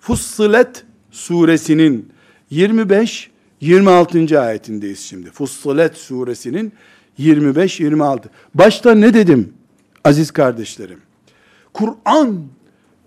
[0.00, 2.12] Fussilet suresinin
[2.50, 4.40] 25 26.
[4.40, 5.30] ayetindeyiz şimdi.
[5.30, 6.72] Fussilet suresinin
[7.18, 8.30] 25 26.
[8.54, 9.54] Başta ne dedim
[10.04, 10.98] aziz kardeşlerim?
[11.72, 12.46] Kur'an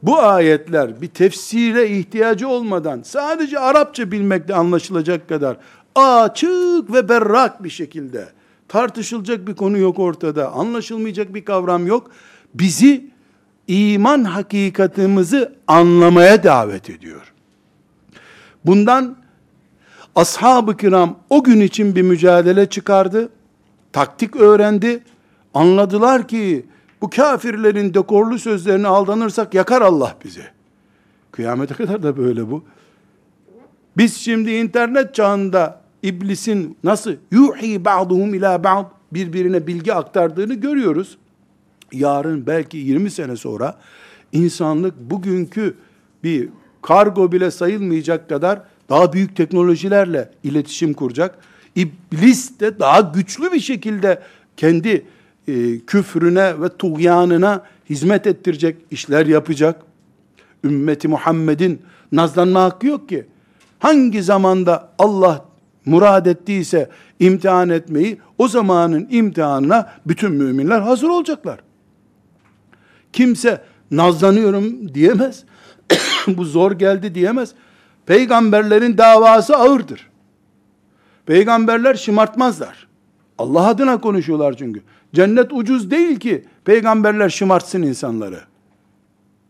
[0.03, 5.57] bu ayetler bir tefsire ihtiyacı olmadan sadece Arapça bilmekle anlaşılacak kadar
[5.95, 8.29] açık ve berrak bir şekilde
[8.67, 10.51] tartışılacak bir konu yok ortada.
[10.51, 12.12] Anlaşılmayacak bir kavram yok.
[12.53, 13.10] Bizi
[13.67, 17.34] iman hakikatimizi anlamaya davet ediyor.
[18.65, 19.15] Bundan
[20.15, 23.29] ashab-ı kiram o gün için bir mücadele çıkardı.
[23.93, 25.03] Taktik öğrendi.
[25.53, 26.65] Anladılar ki
[27.01, 30.43] bu kafirlerin dekorlu sözlerine aldanırsak yakar Allah bizi.
[31.31, 32.63] Kıyamete kadar da böyle bu.
[33.97, 41.18] Biz şimdi internet çağında iblisin nasıl yuhi ba'duhum ila ba'd birbirine bilgi aktardığını görüyoruz.
[41.94, 43.78] Yarın belki 20 sene sonra
[44.32, 45.76] insanlık bugünkü
[46.24, 46.50] bir
[46.82, 51.38] kargo bile sayılmayacak kadar daha büyük teknolojilerle iletişim kuracak.
[51.76, 54.22] İblis de daha güçlü bir şekilde
[54.58, 55.06] kendi
[55.48, 59.82] e, küfrüne ve tuğyanına hizmet ettirecek işler yapacak.
[60.63, 63.26] Ümmeti Muhammed'in nazlanma hakkı yok ki.
[63.80, 65.46] Hangi zamanda Allah
[65.86, 71.60] murad ettiyse imtihan etmeyi, o zamanın imtihanına bütün müminler hazır olacaklar.
[73.13, 75.43] Kimse nazlanıyorum diyemez.
[76.28, 77.54] Bu zor geldi diyemez.
[78.06, 80.10] Peygamberlerin davası ağırdır.
[81.26, 82.88] Peygamberler şımartmazlar.
[83.38, 84.82] Allah adına konuşuyorlar çünkü.
[85.13, 88.41] Cennet ucuz değil ki peygamberler şımartsın insanları.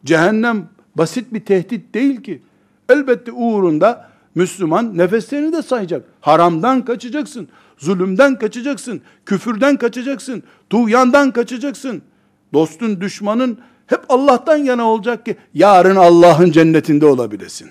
[0.05, 2.41] Cehennem basit bir tehdit değil ki.
[2.89, 6.05] Elbette uğrunda Müslüman nefeslerini de sayacak.
[6.21, 7.47] Haramdan kaçacaksın.
[7.77, 9.01] Zulümden kaçacaksın.
[9.25, 10.43] Küfürden kaçacaksın.
[10.69, 12.01] Tuğyandan kaçacaksın.
[12.53, 17.69] Dostun, düşmanın hep Allah'tan yana olacak ki yarın Allah'ın cennetinde olabilesin.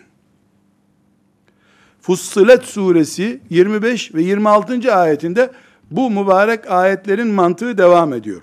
[2.00, 4.94] Fussilet suresi 25 ve 26.
[4.94, 5.50] ayetinde
[5.90, 8.42] bu mübarek ayetlerin mantığı devam ediyor.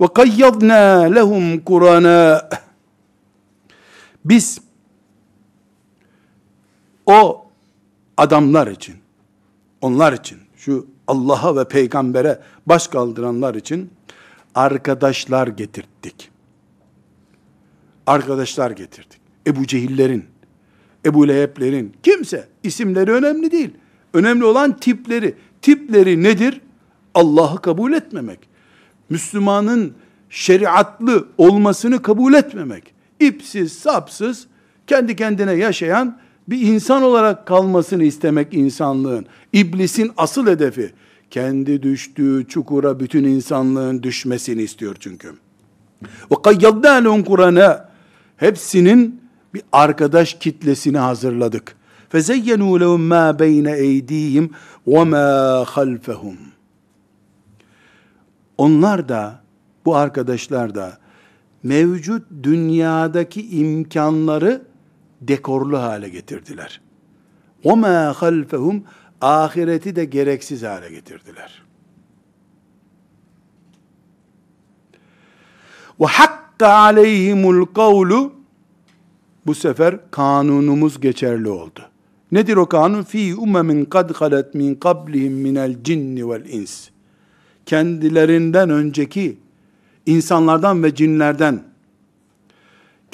[0.00, 2.48] Ve kayyadna lehum Kur'ana
[4.24, 4.60] biz
[7.06, 7.45] o
[8.16, 8.94] adamlar için
[9.80, 13.90] onlar için şu Allah'a ve peygambere baş kaldıranlar için
[14.54, 16.30] arkadaşlar getirttik.
[18.06, 19.20] Arkadaşlar getirdik.
[19.46, 20.24] Ebu Cehillerin,
[21.06, 23.70] Ebu Leheb'lerin, kimse, isimleri önemli değil.
[24.14, 25.34] Önemli olan tipleri.
[25.62, 26.60] Tipleri nedir?
[27.14, 28.48] Allah'ı kabul etmemek.
[29.10, 29.94] Müslümanın
[30.30, 32.94] şeriatlı olmasını kabul etmemek.
[33.20, 34.46] İpsiz, sapsız,
[34.86, 39.26] kendi kendine yaşayan bir insan olarak kalmasını istemek insanlığın.
[39.52, 40.92] İblisin asıl hedefi
[41.30, 45.32] kendi düştüğü çukura bütün insanlığın düşmesini istiyor çünkü.
[46.02, 47.88] Ve kayyadna lehum Kur'an'a
[48.36, 49.20] hepsinin
[49.54, 51.76] bir arkadaş kitlesini hazırladık.
[52.08, 54.50] Fezeyyenu lehum ma beyne eydihim
[54.86, 56.36] ve ma halfehum.
[58.58, 59.40] Onlar da
[59.84, 60.98] bu arkadaşlar da
[61.62, 64.62] mevcut dünyadaki imkanları
[65.28, 66.80] dekorlu hale getirdiler.
[67.64, 68.84] O ma halfehum
[69.20, 71.62] ahireti de gereksiz hale getirdiler.
[76.00, 78.32] Ve hakka aleyhimul kavlu
[79.46, 81.80] bu sefer kanunumuz geçerli oldu.
[82.32, 83.02] Nedir o kanun?
[83.02, 86.88] Fi umemin kad halet min kablihim minel cinni vel ins.
[87.66, 89.38] Kendilerinden önceki
[90.06, 91.62] insanlardan ve cinlerden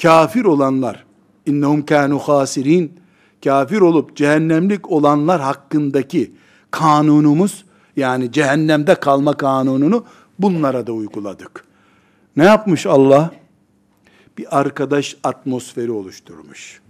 [0.01, 1.05] kafir olanlar
[1.45, 2.99] innehum kanu hasirin
[3.43, 6.31] kafir olup cehennemlik olanlar hakkındaki
[6.71, 10.05] kanunumuz yani cehennemde kalma kanununu
[10.39, 11.65] bunlara da uyguladık.
[12.37, 13.31] Ne yapmış Allah?
[14.37, 16.81] Bir arkadaş atmosferi oluşturmuş.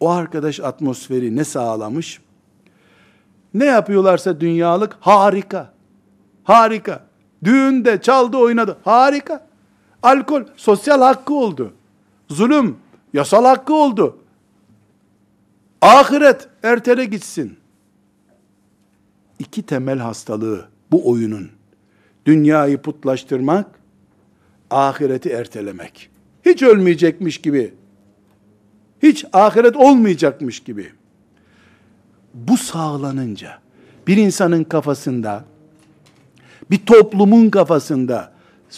[0.00, 2.20] O arkadaş atmosferi ne sağlamış?
[3.54, 5.72] Ne yapıyorlarsa dünyalık harika.
[6.44, 7.04] Harika.
[7.44, 8.76] Düğünde çaldı oynadı.
[8.84, 9.46] Harika.
[10.02, 11.72] Alkol sosyal hakkı oldu.
[12.28, 12.76] Zulüm
[13.12, 14.18] yasal hakkı oldu.
[15.82, 17.56] Ahiret ertele gitsin.
[19.38, 21.50] İki temel hastalığı bu oyunun.
[22.26, 23.66] Dünyayı putlaştırmak,
[24.70, 26.10] ahireti ertelemek.
[26.44, 27.74] Hiç ölmeyecekmiş gibi.
[29.02, 30.92] Hiç ahiret olmayacakmış gibi.
[32.34, 33.58] Bu sağlanınca
[34.06, 35.44] bir insanın kafasında
[36.70, 38.32] bir toplumun kafasında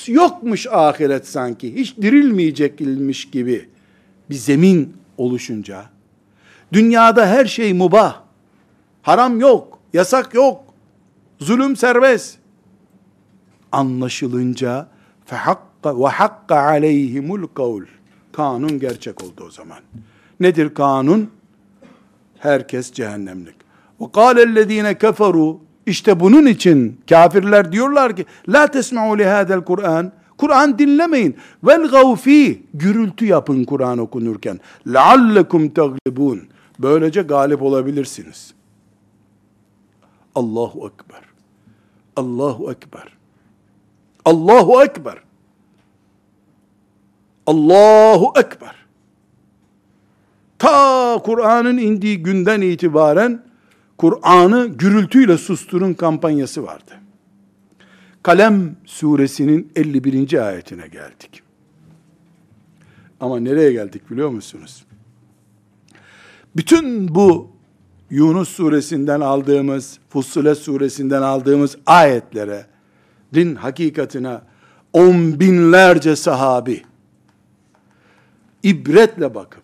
[0.06, 3.68] yokmuş ahiret sanki, hiç dirilmeyecekmiş gibi
[4.30, 5.84] bir zemin oluşunca,
[6.72, 8.22] dünyada her şey mubah,
[9.02, 10.64] haram yok, yasak yok,
[11.38, 12.38] zulüm serbest,
[13.72, 14.88] anlaşılınca
[15.32, 15.36] ve
[16.08, 17.82] hakka aleyhimul kavl.
[18.32, 19.78] Kanun gerçek oldu o zaman.
[20.40, 21.30] Nedir kanun?
[22.38, 23.54] Herkes cehennemlik.
[24.00, 30.78] Ve kâlellezîne keferû işte bunun için kafirler diyorlar ki la tesma'u li hadal Kur'an Kur'an
[30.78, 31.36] dinlemeyin.
[31.64, 34.60] Vel gavfi gürültü yapın Kur'an okunurken.
[34.86, 36.48] Leallekum taglibun.
[36.78, 38.54] Böylece galip olabilirsiniz.
[40.34, 41.22] Allahu ekber.
[42.16, 43.08] Allahu ekber.
[44.24, 45.18] Allahu ekber.
[47.46, 48.74] Allahu ekber.
[50.58, 53.44] Ta Kur'an'ın indiği günden itibaren
[53.98, 57.01] Kur'an'ı gürültüyle susturun kampanyası vardı.
[58.22, 60.46] Kalem suresinin 51.
[60.46, 61.42] ayetine geldik.
[63.20, 64.84] Ama nereye geldik biliyor musunuz?
[66.56, 67.50] Bütün bu
[68.10, 72.66] Yunus suresinden aldığımız, Fussilet suresinden aldığımız ayetlere,
[73.34, 74.38] din hakikatine
[74.92, 76.82] on binlerce sahabi
[78.62, 79.62] ibretle bakıp,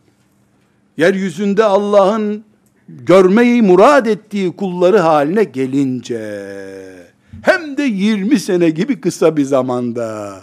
[0.96, 2.44] yeryüzünde Allah'ın
[2.88, 6.97] görmeyi murad ettiği kulları haline gelince
[7.42, 10.40] hem de 20 sene gibi kısa bir zamanda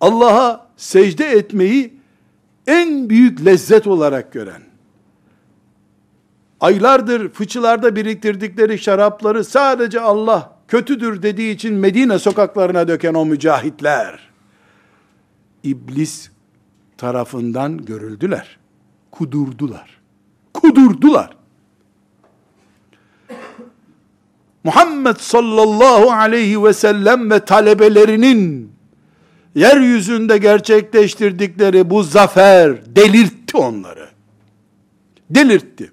[0.00, 1.94] Allah'a secde etmeyi
[2.66, 4.62] en büyük lezzet olarak gören
[6.60, 14.30] aylardır fıçılarda biriktirdikleri şarapları sadece Allah kötüdür dediği için Medine sokaklarına döken o mücahitler
[15.62, 16.30] iblis
[16.96, 18.58] tarafından görüldüler
[19.10, 20.00] kudurdular.
[20.54, 21.39] Kudurdular.
[24.64, 28.72] Muhammed sallallahu aleyhi ve sellem ve talebelerinin
[29.54, 34.08] yeryüzünde gerçekleştirdikleri bu zafer delirtti onları.
[35.30, 35.92] Delirtti.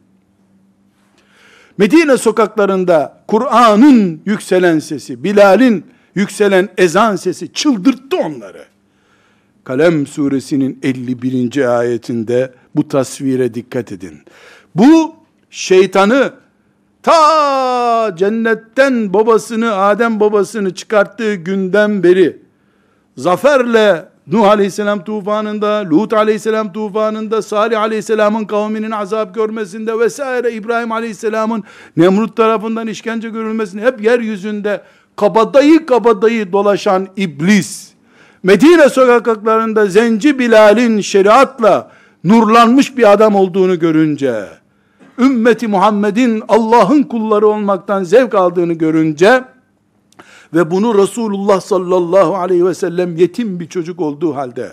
[1.78, 8.66] Medine sokaklarında Kur'an'ın yükselen sesi, Bilal'in yükselen ezan sesi çıldırttı onları.
[9.64, 11.78] Kalem suresinin 51.
[11.78, 14.20] ayetinde bu tasvire dikkat edin.
[14.76, 15.16] Bu
[15.50, 16.34] şeytanı
[17.08, 22.38] ta cennetten babasını, Adem babasını çıkarttığı günden beri
[23.18, 31.64] zaferle Nuh aleyhisselam tufanında, Lut aleyhisselam tufanında, Salih aleyhisselamın kavminin azap görmesinde vesaire İbrahim aleyhisselamın
[31.98, 34.82] Nemrut tarafından işkence görülmesinde hep yeryüzünde
[35.16, 37.88] kabadayı kabadayı dolaşan iblis
[38.44, 41.92] Medine sokaklarında Zenci Bilal'in şeriatla
[42.24, 44.46] nurlanmış bir adam olduğunu görünce,
[45.20, 49.44] ümmeti Muhammed'in Allah'ın kulları olmaktan zevk aldığını görünce
[50.54, 54.72] ve bunu Resulullah sallallahu aleyhi ve sellem yetim bir çocuk olduğu halde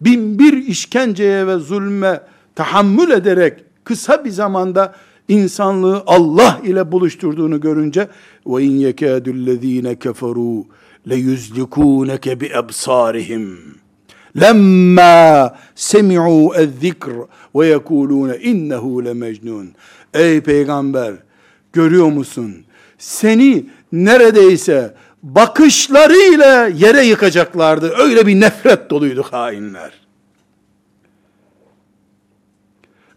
[0.00, 2.20] bin bir işkenceye ve zulme
[2.54, 4.94] tahammül ederek kısa bir zamanda
[5.28, 8.08] insanlığı Allah ile buluşturduğunu görünce
[8.46, 10.64] ve in yekâdullezîne keferû
[11.08, 13.79] leyuzlikuneke bi ebsârihim
[14.36, 17.10] lemma semi'u ez-zikr
[17.54, 19.74] ve yekulûne innehu lemecnun.
[20.14, 21.14] Ey peygamber
[21.72, 22.56] görüyor musun?
[22.98, 27.94] Seni neredeyse bakışlarıyla yere yıkacaklardı.
[27.98, 29.92] Öyle bir nefret doluydu hainler.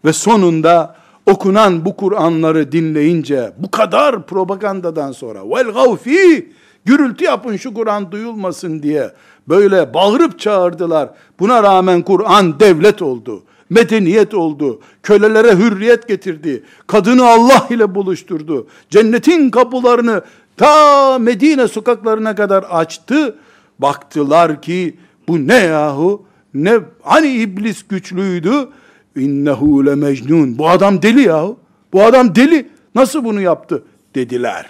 [0.04, 0.96] Ve sonunda
[1.26, 6.52] okunan bu Kur'anları dinleyince bu kadar propagandadan sonra vel gavfi
[6.84, 9.10] gürültü yapın şu Kur'an duyulmasın diye
[9.48, 11.10] böyle bağırıp çağırdılar.
[11.40, 13.42] Buna rağmen Kur'an devlet oldu.
[13.70, 14.80] Medeniyet oldu.
[15.02, 16.62] Kölelere hürriyet getirdi.
[16.86, 18.66] Kadını Allah ile buluşturdu.
[18.90, 20.22] Cennetin kapılarını
[20.56, 23.36] ta Medine sokaklarına kadar açtı.
[23.78, 24.96] Baktılar ki
[25.28, 26.26] bu ne yahu?
[26.54, 28.68] Ne hani iblis güçlüydü?
[29.16, 30.58] İnnehu le mecnun.
[30.58, 31.58] Bu adam deli yahu.
[31.92, 32.68] Bu adam deli.
[32.94, 33.82] Nasıl bunu yaptı?
[34.14, 34.66] Dediler.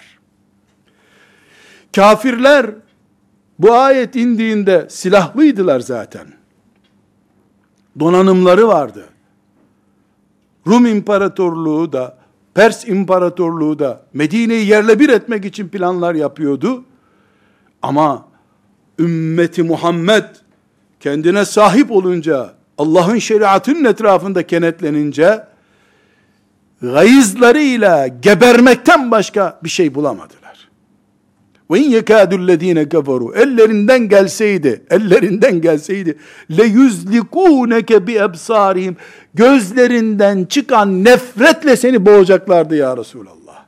[1.96, 2.66] Kafirler
[3.59, 6.26] bu ayet indiğinde silahlıydılar zaten.
[8.00, 9.05] Donanımları vardı.
[10.66, 12.18] Rum İmparatorluğu da,
[12.55, 16.84] Pers İmparatorluğu da Medine'yi yerle bir etmek için planlar yapıyordu.
[17.82, 18.28] Ama
[18.98, 20.24] ümmeti Muhammed
[21.00, 25.44] kendine sahip olunca, Allah'ın şeriatının etrafında kenetlenince,
[26.82, 30.43] gayızlarıyla gebermekten başka bir şey bulamadılar.
[31.70, 36.18] Ve in yekâdullezîne keferû ellerinden gelseydi, ellerinden gelseydi
[36.56, 38.96] le yüzlikûneke bi ebsârihim
[39.34, 43.64] gözlerinden çıkan nefretle seni boğacaklardı ya Resulallah.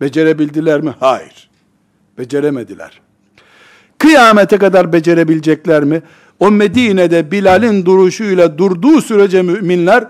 [0.00, 0.94] Becerebildiler mi?
[1.00, 1.50] Hayır.
[2.18, 3.00] Beceremediler.
[3.98, 6.02] Kıyamete kadar becerebilecekler mi?
[6.40, 10.04] O Medine'de Bilal'in duruşuyla durduğu sürece müminler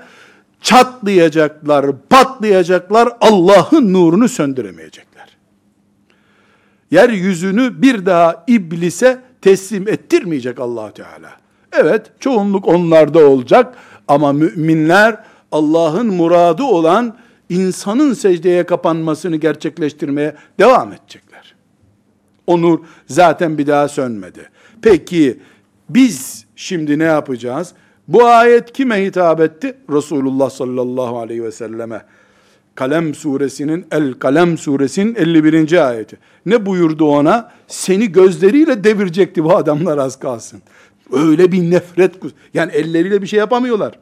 [0.61, 5.16] çatlayacaklar, patlayacaklar, Allah'ın nurunu söndüremeyecekler.
[6.91, 11.31] Yeryüzünü bir daha iblise teslim ettirmeyecek allah Teala.
[11.73, 13.75] Evet, çoğunluk onlarda olacak
[14.09, 17.17] ama müminler Allah'ın muradı olan
[17.49, 21.55] insanın secdeye kapanmasını gerçekleştirmeye devam edecekler.
[22.47, 24.51] O nur zaten bir daha sönmedi.
[24.83, 25.41] Peki
[25.89, 27.73] biz şimdi ne yapacağız?
[28.09, 29.77] Bu ayet kime hitap etti?
[29.91, 32.03] Resulullah sallallahu aleyhi ve selleme.
[32.77, 35.89] Kalem suresinin El Kalem suresinin 51.
[35.89, 36.19] ayeti.
[36.47, 37.53] Ne buyurdu ona?
[37.67, 40.63] Seni gözleriyle devirecekti bu adamlar az kalsın.
[41.13, 42.15] Öyle bir nefret.
[42.55, 43.99] Yani elleriyle bir şey yapamıyorlar.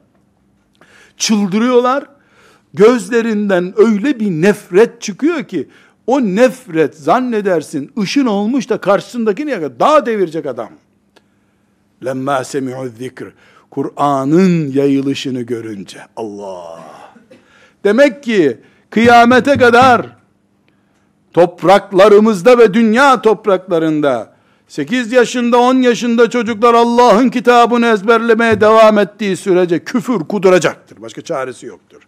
[1.17, 2.05] Çıldırıyorlar.
[2.75, 5.69] Gözlerinden öyle bir nefret çıkıyor ki
[6.07, 10.71] o nefret zannedersin ışın olmuş da karşısındaki niye daha devirecek adam.
[12.05, 13.25] Lemma semi'u zikr.
[13.71, 17.04] Kur'an'ın yayılışını görünce Allah.
[17.85, 18.59] Demek ki
[18.91, 20.07] kıyamete kadar
[21.33, 24.35] topraklarımızda ve dünya topraklarında
[24.69, 31.03] 8 yaşında 10 yaşında çocuklar Allah'ın kitabını ezberlemeye devam ettiği sürece küfür kuduracaktır.
[31.03, 32.03] Başka çaresi yoktur.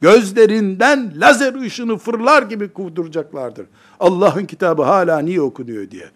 [0.00, 3.66] Gözlerinden lazer ışını fırlar gibi kuduracaklardır.
[4.00, 6.10] Allah'ın kitabı hala niye okunuyor diye.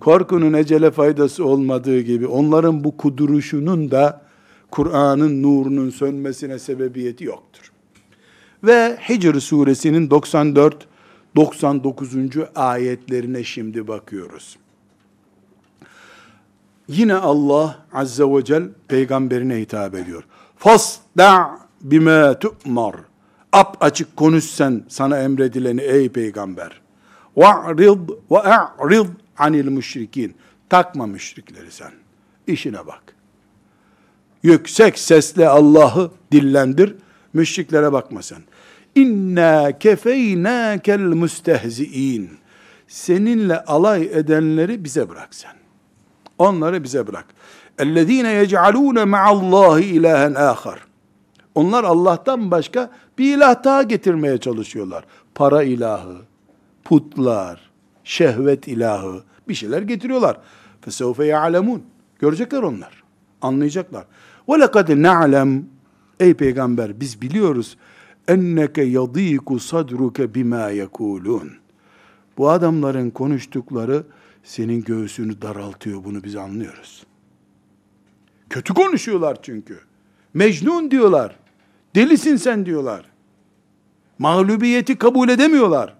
[0.00, 4.22] Korkunun ecele faydası olmadığı gibi onların bu kuduruşunun da
[4.70, 7.72] Kur'an'ın nurunun sönmesine sebebiyeti yoktur.
[8.64, 10.86] Ve Hicr suresinin 94
[11.36, 12.14] 99.
[12.54, 14.56] ayetlerine şimdi bakıyoruz.
[16.88, 20.24] Yine Allah azze ve cel peygamberine hitap ediyor.
[20.56, 22.94] Fasda bime tu'mar.
[23.52, 26.80] Ap açık konuş sen sana emredileni ey peygamber.
[27.36, 29.06] Ve'rid ve a'rid
[29.38, 30.34] anil müşrikin.
[30.68, 31.92] Takma müşrikleri sen.
[32.46, 33.02] İşine bak.
[34.42, 36.96] Yüksek sesle Allah'ı dillendir.
[37.33, 38.41] Müşriklere bakma sen.
[38.95, 42.29] İnna kefeynâkel müstehzi'in.
[42.87, 45.53] Seninle alay edenleri bize bırak sen.
[46.37, 47.25] Onları bize bırak.
[47.77, 50.77] اَلَّذ۪ينَ يَجْعَلُونَ مَعَ اللّٰهِ اِلَٰهًا آخَرٍ
[51.55, 55.05] Onlar Allah'tan başka bir ilah daha getirmeye çalışıyorlar.
[55.35, 56.15] Para ilahı,
[56.83, 57.71] putlar,
[58.03, 60.37] şehvet ilahı, bir şeyler getiriyorlar.
[60.85, 61.79] فَسَوْفَ يَعْلَمُونَ
[62.19, 63.03] Görecekler onlar.
[63.41, 64.05] Anlayacaklar.
[64.47, 65.61] وَلَقَدْ نَعْلَمْ
[66.20, 67.76] Ey peygamber biz biliyoruz
[68.28, 71.52] enneke yadiku sadruke bima yekulun.
[72.38, 74.04] Bu adamların konuştukları
[74.44, 77.06] senin göğsünü daraltıyor bunu biz anlıyoruz.
[78.50, 79.80] Kötü konuşuyorlar çünkü.
[80.34, 81.36] Mecnun diyorlar.
[81.94, 83.04] Delisin sen diyorlar.
[84.18, 85.94] Mağlubiyeti kabul edemiyorlar.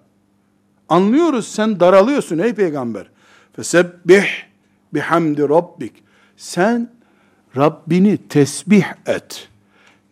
[0.89, 3.11] Anlıyoruz sen daralıyorsun ey peygamber.
[3.53, 4.27] Fesebbih
[4.95, 5.93] bihamdi rabbik.
[6.37, 6.91] Sen
[7.57, 9.50] Rabbini tesbih et.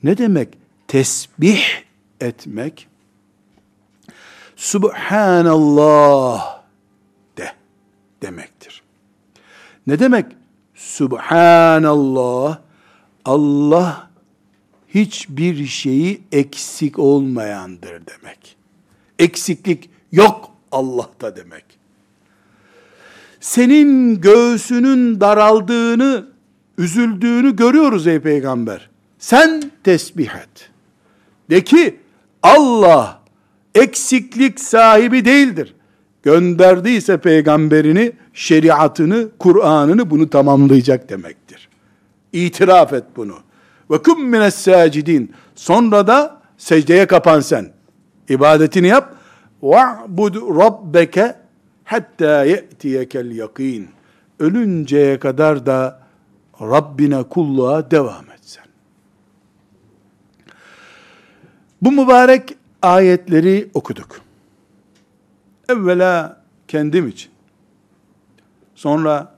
[0.03, 0.49] Ne demek
[0.89, 1.63] tesbih
[2.21, 2.89] etmek?
[4.57, 6.03] Subhanallah
[7.39, 7.53] de
[8.23, 8.83] demektir.
[9.87, 10.27] Ne demek
[10.75, 12.59] Subhanallah?
[13.25, 14.11] Allah
[14.89, 18.57] hiçbir şeyi eksik olmayandır demek.
[19.19, 21.65] Eksiklik yok Allah'ta demek.
[23.41, 26.27] Senin göğsünün daraldığını,
[26.79, 28.91] üzüldüğünü görüyoruz ey peygamber.
[29.19, 30.71] Sen tesbih et.
[31.51, 32.01] De ki
[32.43, 33.21] Allah
[33.75, 35.75] eksiklik sahibi değildir.
[36.23, 41.69] Gönderdiyse peygamberini, şeriatını, Kur'an'ını bunu tamamlayacak demektir.
[42.33, 43.35] İtiraf et bunu.
[43.91, 45.33] Ve kum mines sacidin.
[45.55, 47.73] Sonra da secdeye kapan sen.
[48.29, 49.15] İbadetini yap.
[49.63, 51.37] Ve'bud rabbeke
[51.85, 53.89] hatta ye'tiyekel yakin.
[54.39, 56.01] Ölünceye kadar da
[56.61, 58.68] Rabbine kulluğa devam et sen.
[61.83, 64.21] Bu mübarek ayetleri okuduk.
[65.69, 67.31] Evvela kendim için.
[68.75, 69.35] Sonra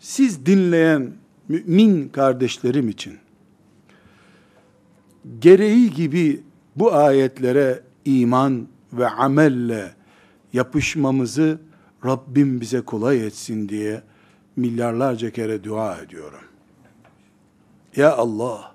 [0.00, 1.12] siz dinleyen
[1.48, 3.18] mümin kardeşlerim için
[5.38, 6.42] gereği gibi
[6.76, 9.94] bu ayetlere iman ve amelle
[10.52, 11.58] yapışmamızı
[12.04, 14.02] Rabbim bize kolay etsin diye
[14.56, 16.40] milyarlarca kere dua ediyorum.
[17.96, 18.74] Ya Allah,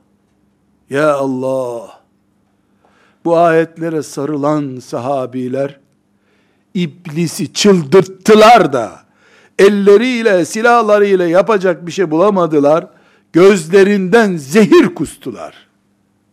[0.90, 1.99] Ya Allah,
[3.30, 5.80] bu ayetlere sarılan sahabiler,
[6.74, 9.04] iblisi çıldırttılar da,
[9.60, 12.88] elleriyle, silahlarıyla yapacak bir şey bulamadılar,
[13.34, 15.68] gözlerinden zehir kustular.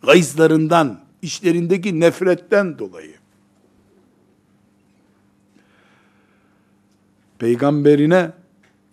[0.05, 3.13] Gayızlarından, işlerindeki nefretten dolayı.
[7.39, 8.31] Peygamberine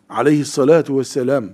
[0.08, 1.44] aleyhissalatu vesselam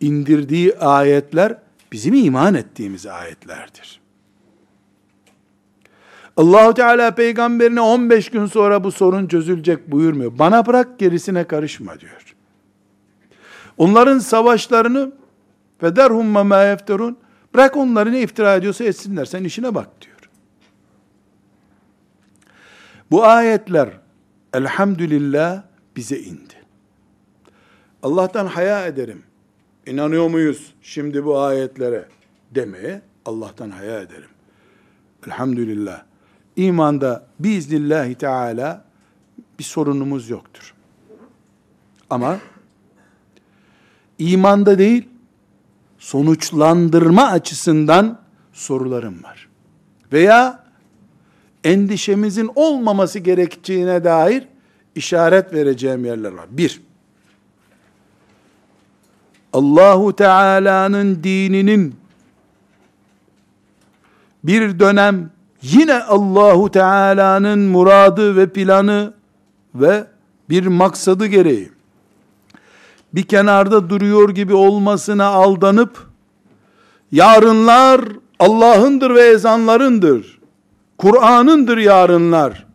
[0.00, 1.58] indirdiği ayetler
[1.92, 4.07] bizim iman ettiğimiz ayetlerdir.
[6.38, 10.38] Allahu Teala peygamberine 15 gün sonra bu sorun çözülecek buyurmuyor.
[10.38, 12.34] Bana bırak gerisine karışma diyor.
[13.78, 15.12] Onların savaşlarını
[15.78, 17.18] federhum ma yefterun
[17.54, 20.30] bırak onları ne iftira ediyorsa etsinler sen işine bak diyor.
[23.10, 23.88] Bu ayetler
[24.54, 25.62] elhamdülillah
[25.96, 26.54] bize indi.
[28.02, 29.22] Allah'tan haya ederim.
[29.86, 32.04] İnanıyor muyuz şimdi bu ayetlere
[32.54, 34.30] demeye Allah'tan haya ederim.
[35.26, 36.07] Elhamdülillah.
[36.58, 38.84] İmanda biiznillahü teala
[39.58, 40.74] bir sorunumuz yoktur.
[42.10, 42.38] Ama
[44.18, 45.08] imanda değil,
[45.98, 48.20] sonuçlandırma açısından
[48.52, 49.48] sorularım var.
[50.12, 50.64] Veya
[51.64, 54.48] endişemizin olmaması gerektiğine dair
[54.94, 56.46] işaret vereceğim yerler var.
[56.50, 56.80] Bir,
[59.52, 61.96] Allahu Teala'nın dininin
[64.44, 65.30] bir dönem
[65.62, 69.14] yine Allahu Teala'nın muradı ve planı
[69.74, 70.06] ve
[70.50, 71.78] bir maksadı gereği
[73.14, 76.06] bir kenarda duruyor gibi olmasına aldanıp
[77.12, 78.00] yarınlar
[78.38, 80.38] Allah'ındır ve ezanlarındır.
[80.98, 82.66] Kur'an'ındır yarınlar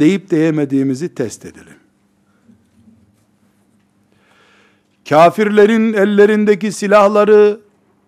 [0.00, 1.76] deyip deyemediğimizi test edelim.
[5.08, 7.60] Kafirlerin ellerindeki silahları,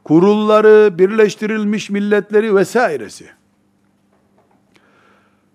[0.05, 3.27] kurulları, birleştirilmiş milletleri vesairesi.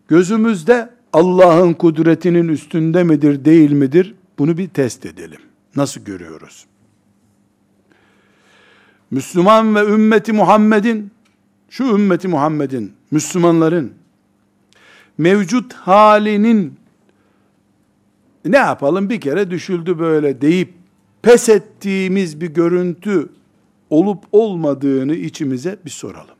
[0.09, 4.15] Gözümüzde Allah'ın kudretinin üstünde midir, değil midir?
[4.39, 5.39] Bunu bir test edelim.
[5.75, 6.65] Nasıl görüyoruz?
[9.11, 11.11] Müslüman ve ümmeti Muhammed'in,
[11.69, 13.93] şu ümmeti Muhammed'in, Müslümanların
[15.17, 16.73] mevcut halinin
[18.45, 20.73] ne yapalım bir kere düşüldü böyle deyip
[21.21, 23.29] pes ettiğimiz bir görüntü
[23.89, 26.35] olup olmadığını içimize bir soralım.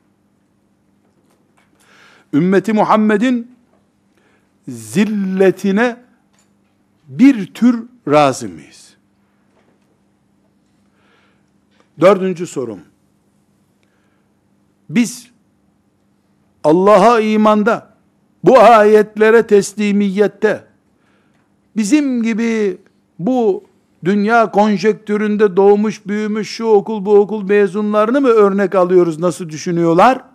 [2.34, 3.59] Ümmeti Muhammed'in
[4.70, 5.98] zilletine
[7.08, 8.96] bir tür razı mıyız?
[12.00, 12.80] Dördüncü sorum.
[14.90, 15.30] Biz
[16.64, 17.94] Allah'a imanda,
[18.44, 20.64] bu ayetlere teslimiyette,
[21.76, 22.78] bizim gibi
[23.20, 23.64] bu
[24.06, 30.29] dünya konjektüründe doğmuş, büyümüş şu okul bu okul mezunlarını mı örnek alıyoruz nasıl düşünüyorlar?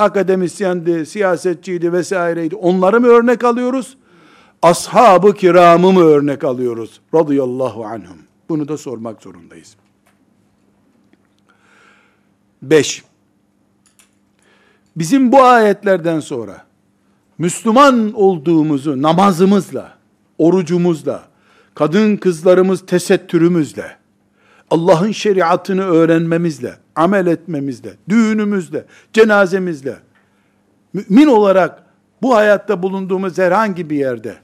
[0.00, 2.56] Akademisyendi, siyasetçiydi vesaireydi.
[2.56, 3.96] Onları mı örnek alıyoruz?
[4.62, 7.00] Ashab-ı kiramı mı örnek alıyoruz?
[7.14, 8.18] Radıyallahu anhum.
[8.48, 9.76] Bunu da sormak zorundayız.
[12.62, 13.04] Beş.
[14.96, 16.64] Bizim bu ayetlerden sonra
[17.38, 19.98] Müslüman olduğumuzu namazımızla,
[20.38, 21.22] orucumuzla,
[21.74, 23.96] kadın kızlarımız tesettürümüzle,
[24.70, 29.96] Allah'ın şeriatını öğrenmemizle, amel etmemizle, düğünümüzle, cenazemizle,
[30.92, 31.84] mümin olarak
[32.22, 34.36] bu hayatta bulunduğumuz herhangi bir yerde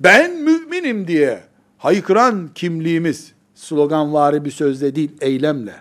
[0.00, 1.42] ben müminim diye
[1.78, 5.74] haykıran kimliğimiz sloganvari bir sözle değil eylemle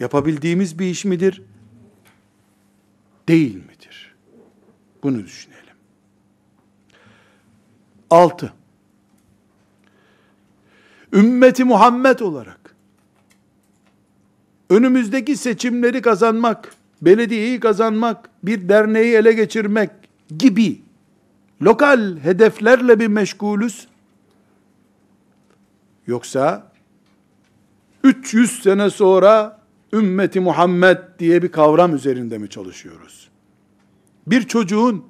[0.00, 1.42] yapabildiğimiz bir iş midir?
[3.28, 4.14] Değil midir?
[5.02, 5.74] Bunu düşünelim.
[8.10, 8.52] Altı.
[11.12, 12.59] Ümmeti Muhammed olarak
[14.70, 19.90] önümüzdeki seçimleri kazanmak, belediyeyi kazanmak, bir derneği ele geçirmek
[20.38, 20.80] gibi
[21.62, 23.88] lokal hedeflerle bir meşgulüz.
[26.06, 26.70] Yoksa
[28.04, 29.60] 300 sene sonra
[29.92, 33.28] ümmeti Muhammed diye bir kavram üzerinde mi çalışıyoruz?
[34.26, 35.04] Bir çocuğun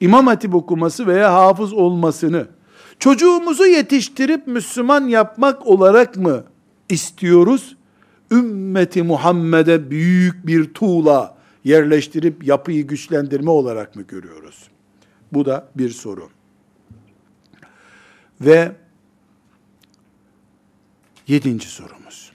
[0.00, 2.46] imam hatip okuması veya hafız olmasını
[2.98, 6.44] çocuğumuzu yetiştirip Müslüman yapmak olarak mı
[6.88, 7.76] istiyoruz?
[8.32, 14.68] Ümmeti Muhammed'e büyük bir tuğla yerleştirip yapıyı güçlendirme olarak mı görüyoruz?
[15.32, 16.28] Bu da bir soru.
[18.40, 18.72] Ve
[21.28, 22.32] yedinci sorumuz.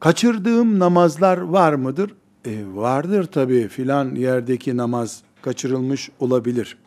[0.00, 2.14] Kaçırdığım namazlar var mıdır?
[2.44, 6.78] E, vardır tabii filan yerdeki namaz kaçırılmış olabilir.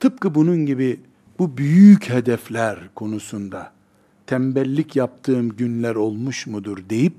[0.00, 1.00] Tıpkı bunun gibi
[1.38, 3.72] bu büyük hedefler konusunda
[4.26, 7.14] tembellik yaptığım günler olmuş mudur deyip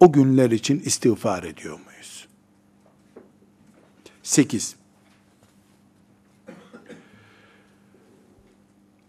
[0.00, 2.28] o günler için istiğfar ediyor muyuz?
[4.22, 4.76] 8.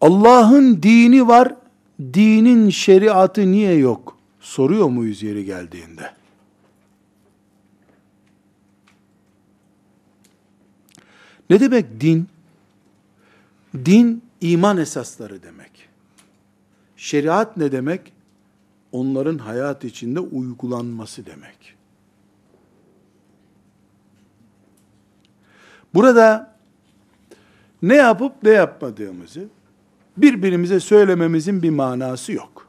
[0.01, 1.55] Allah'ın dini var,
[2.13, 4.17] dinin şeriatı niye yok?
[4.39, 6.13] Soruyor muyuz yeri geldiğinde?
[11.49, 12.27] Ne demek din?
[13.85, 15.89] Din iman esasları demek.
[16.97, 18.13] Şeriat ne demek?
[18.91, 21.75] Onların hayat içinde uygulanması demek.
[25.93, 26.55] Burada
[27.81, 29.47] ne yapıp ne yapmadığımızı
[30.17, 32.67] birbirimize söylememizin bir manası yok.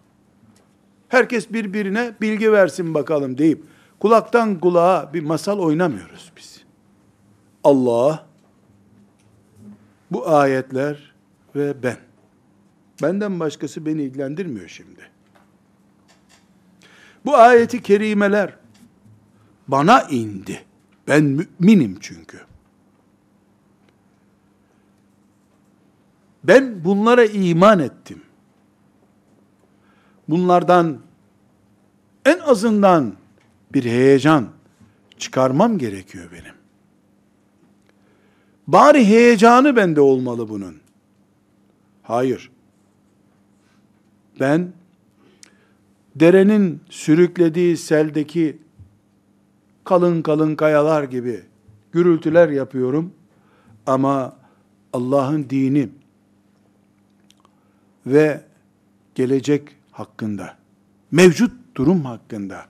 [1.08, 3.64] Herkes birbirine bilgi versin bakalım deyip
[4.00, 6.64] kulaktan kulağa bir masal oynamıyoruz biz.
[7.64, 8.26] Allah
[10.10, 11.15] bu ayetler
[11.56, 11.96] ve ben.
[13.02, 15.10] Benden başkası beni ilgilendirmiyor şimdi.
[17.24, 18.56] Bu ayeti kerimeler
[19.68, 20.64] bana indi.
[21.08, 22.40] Ben müminim çünkü.
[26.44, 28.22] Ben bunlara iman ettim.
[30.28, 30.98] Bunlardan
[32.24, 33.14] en azından
[33.72, 34.48] bir heyecan
[35.18, 36.54] çıkarmam gerekiyor benim.
[38.66, 40.85] Bari heyecanı bende olmalı bunun.
[42.06, 42.50] Hayır.
[44.40, 44.72] Ben
[46.16, 48.58] derenin sürüklediği seldeki
[49.84, 51.42] kalın kalın kayalar gibi
[51.92, 53.12] gürültüler yapıyorum
[53.86, 54.36] ama
[54.92, 55.88] Allah'ın dini
[58.06, 58.44] ve
[59.14, 60.56] gelecek hakkında,
[61.10, 62.66] mevcut durum hakkında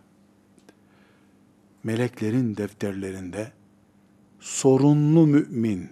[1.84, 3.52] meleklerin defterlerinde
[4.40, 5.90] sorunlu mümin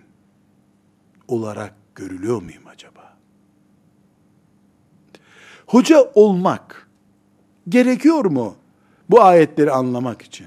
[1.28, 2.94] olarak görülüyor muyum acaba?
[5.74, 6.88] Hoca olmak
[7.68, 8.54] gerekiyor mu
[9.10, 10.46] bu ayetleri anlamak için?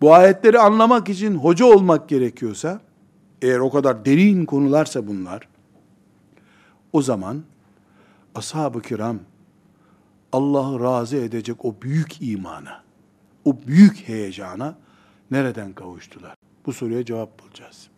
[0.00, 2.80] Bu ayetleri anlamak için hoca olmak gerekiyorsa,
[3.42, 5.48] eğer o kadar derin konularsa bunlar,
[6.92, 7.42] o zaman
[8.34, 9.18] ashab-ı kiram
[10.32, 12.82] Allah'ı razı edecek o büyük imana,
[13.44, 14.78] o büyük heyecana
[15.30, 16.34] nereden kavuştular?
[16.66, 17.88] Bu soruya cevap bulacağız.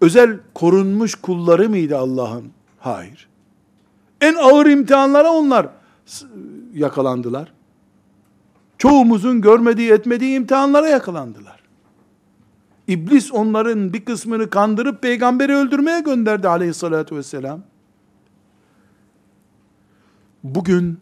[0.00, 2.59] Özel korunmuş kulları mıydı Allah'ın?
[2.80, 3.28] Hayır.
[4.20, 5.68] En ağır imtihanlara onlar
[6.74, 7.52] yakalandılar.
[8.78, 11.60] Çoğumuzun görmediği etmediği imtihanlara yakalandılar.
[12.88, 17.62] İblis onların bir kısmını kandırıp peygamberi öldürmeye gönderdi aleyhissalatü vesselam.
[20.44, 21.00] Bugün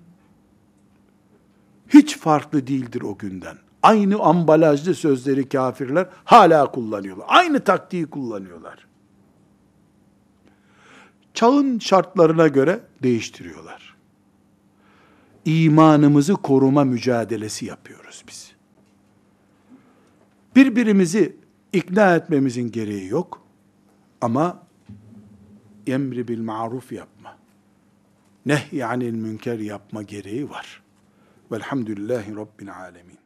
[1.89, 3.57] hiç farklı değildir o günden.
[3.83, 7.27] Aynı ambalajlı sözleri kafirler hala kullanıyorlar.
[7.29, 8.88] Aynı taktiği kullanıyorlar.
[11.39, 13.97] Çağın şartlarına göre değiştiriyorlar.
[15.45, 18.53] İmanımızı koruma mücadelesi yapıyoruz biz.
[20.57, 21.37] Birbirimizi
[21.73, 23.43] ikna etmemizin gereği yok.
[24.21, 24.63] Ama
[25.87, 27.37] emri bil maruf yapma.
[28.47, 30.83] Nehy anil münker yapma gereği var.
[31.53, 33.19] Velhamdülillahi Rabbil alemin.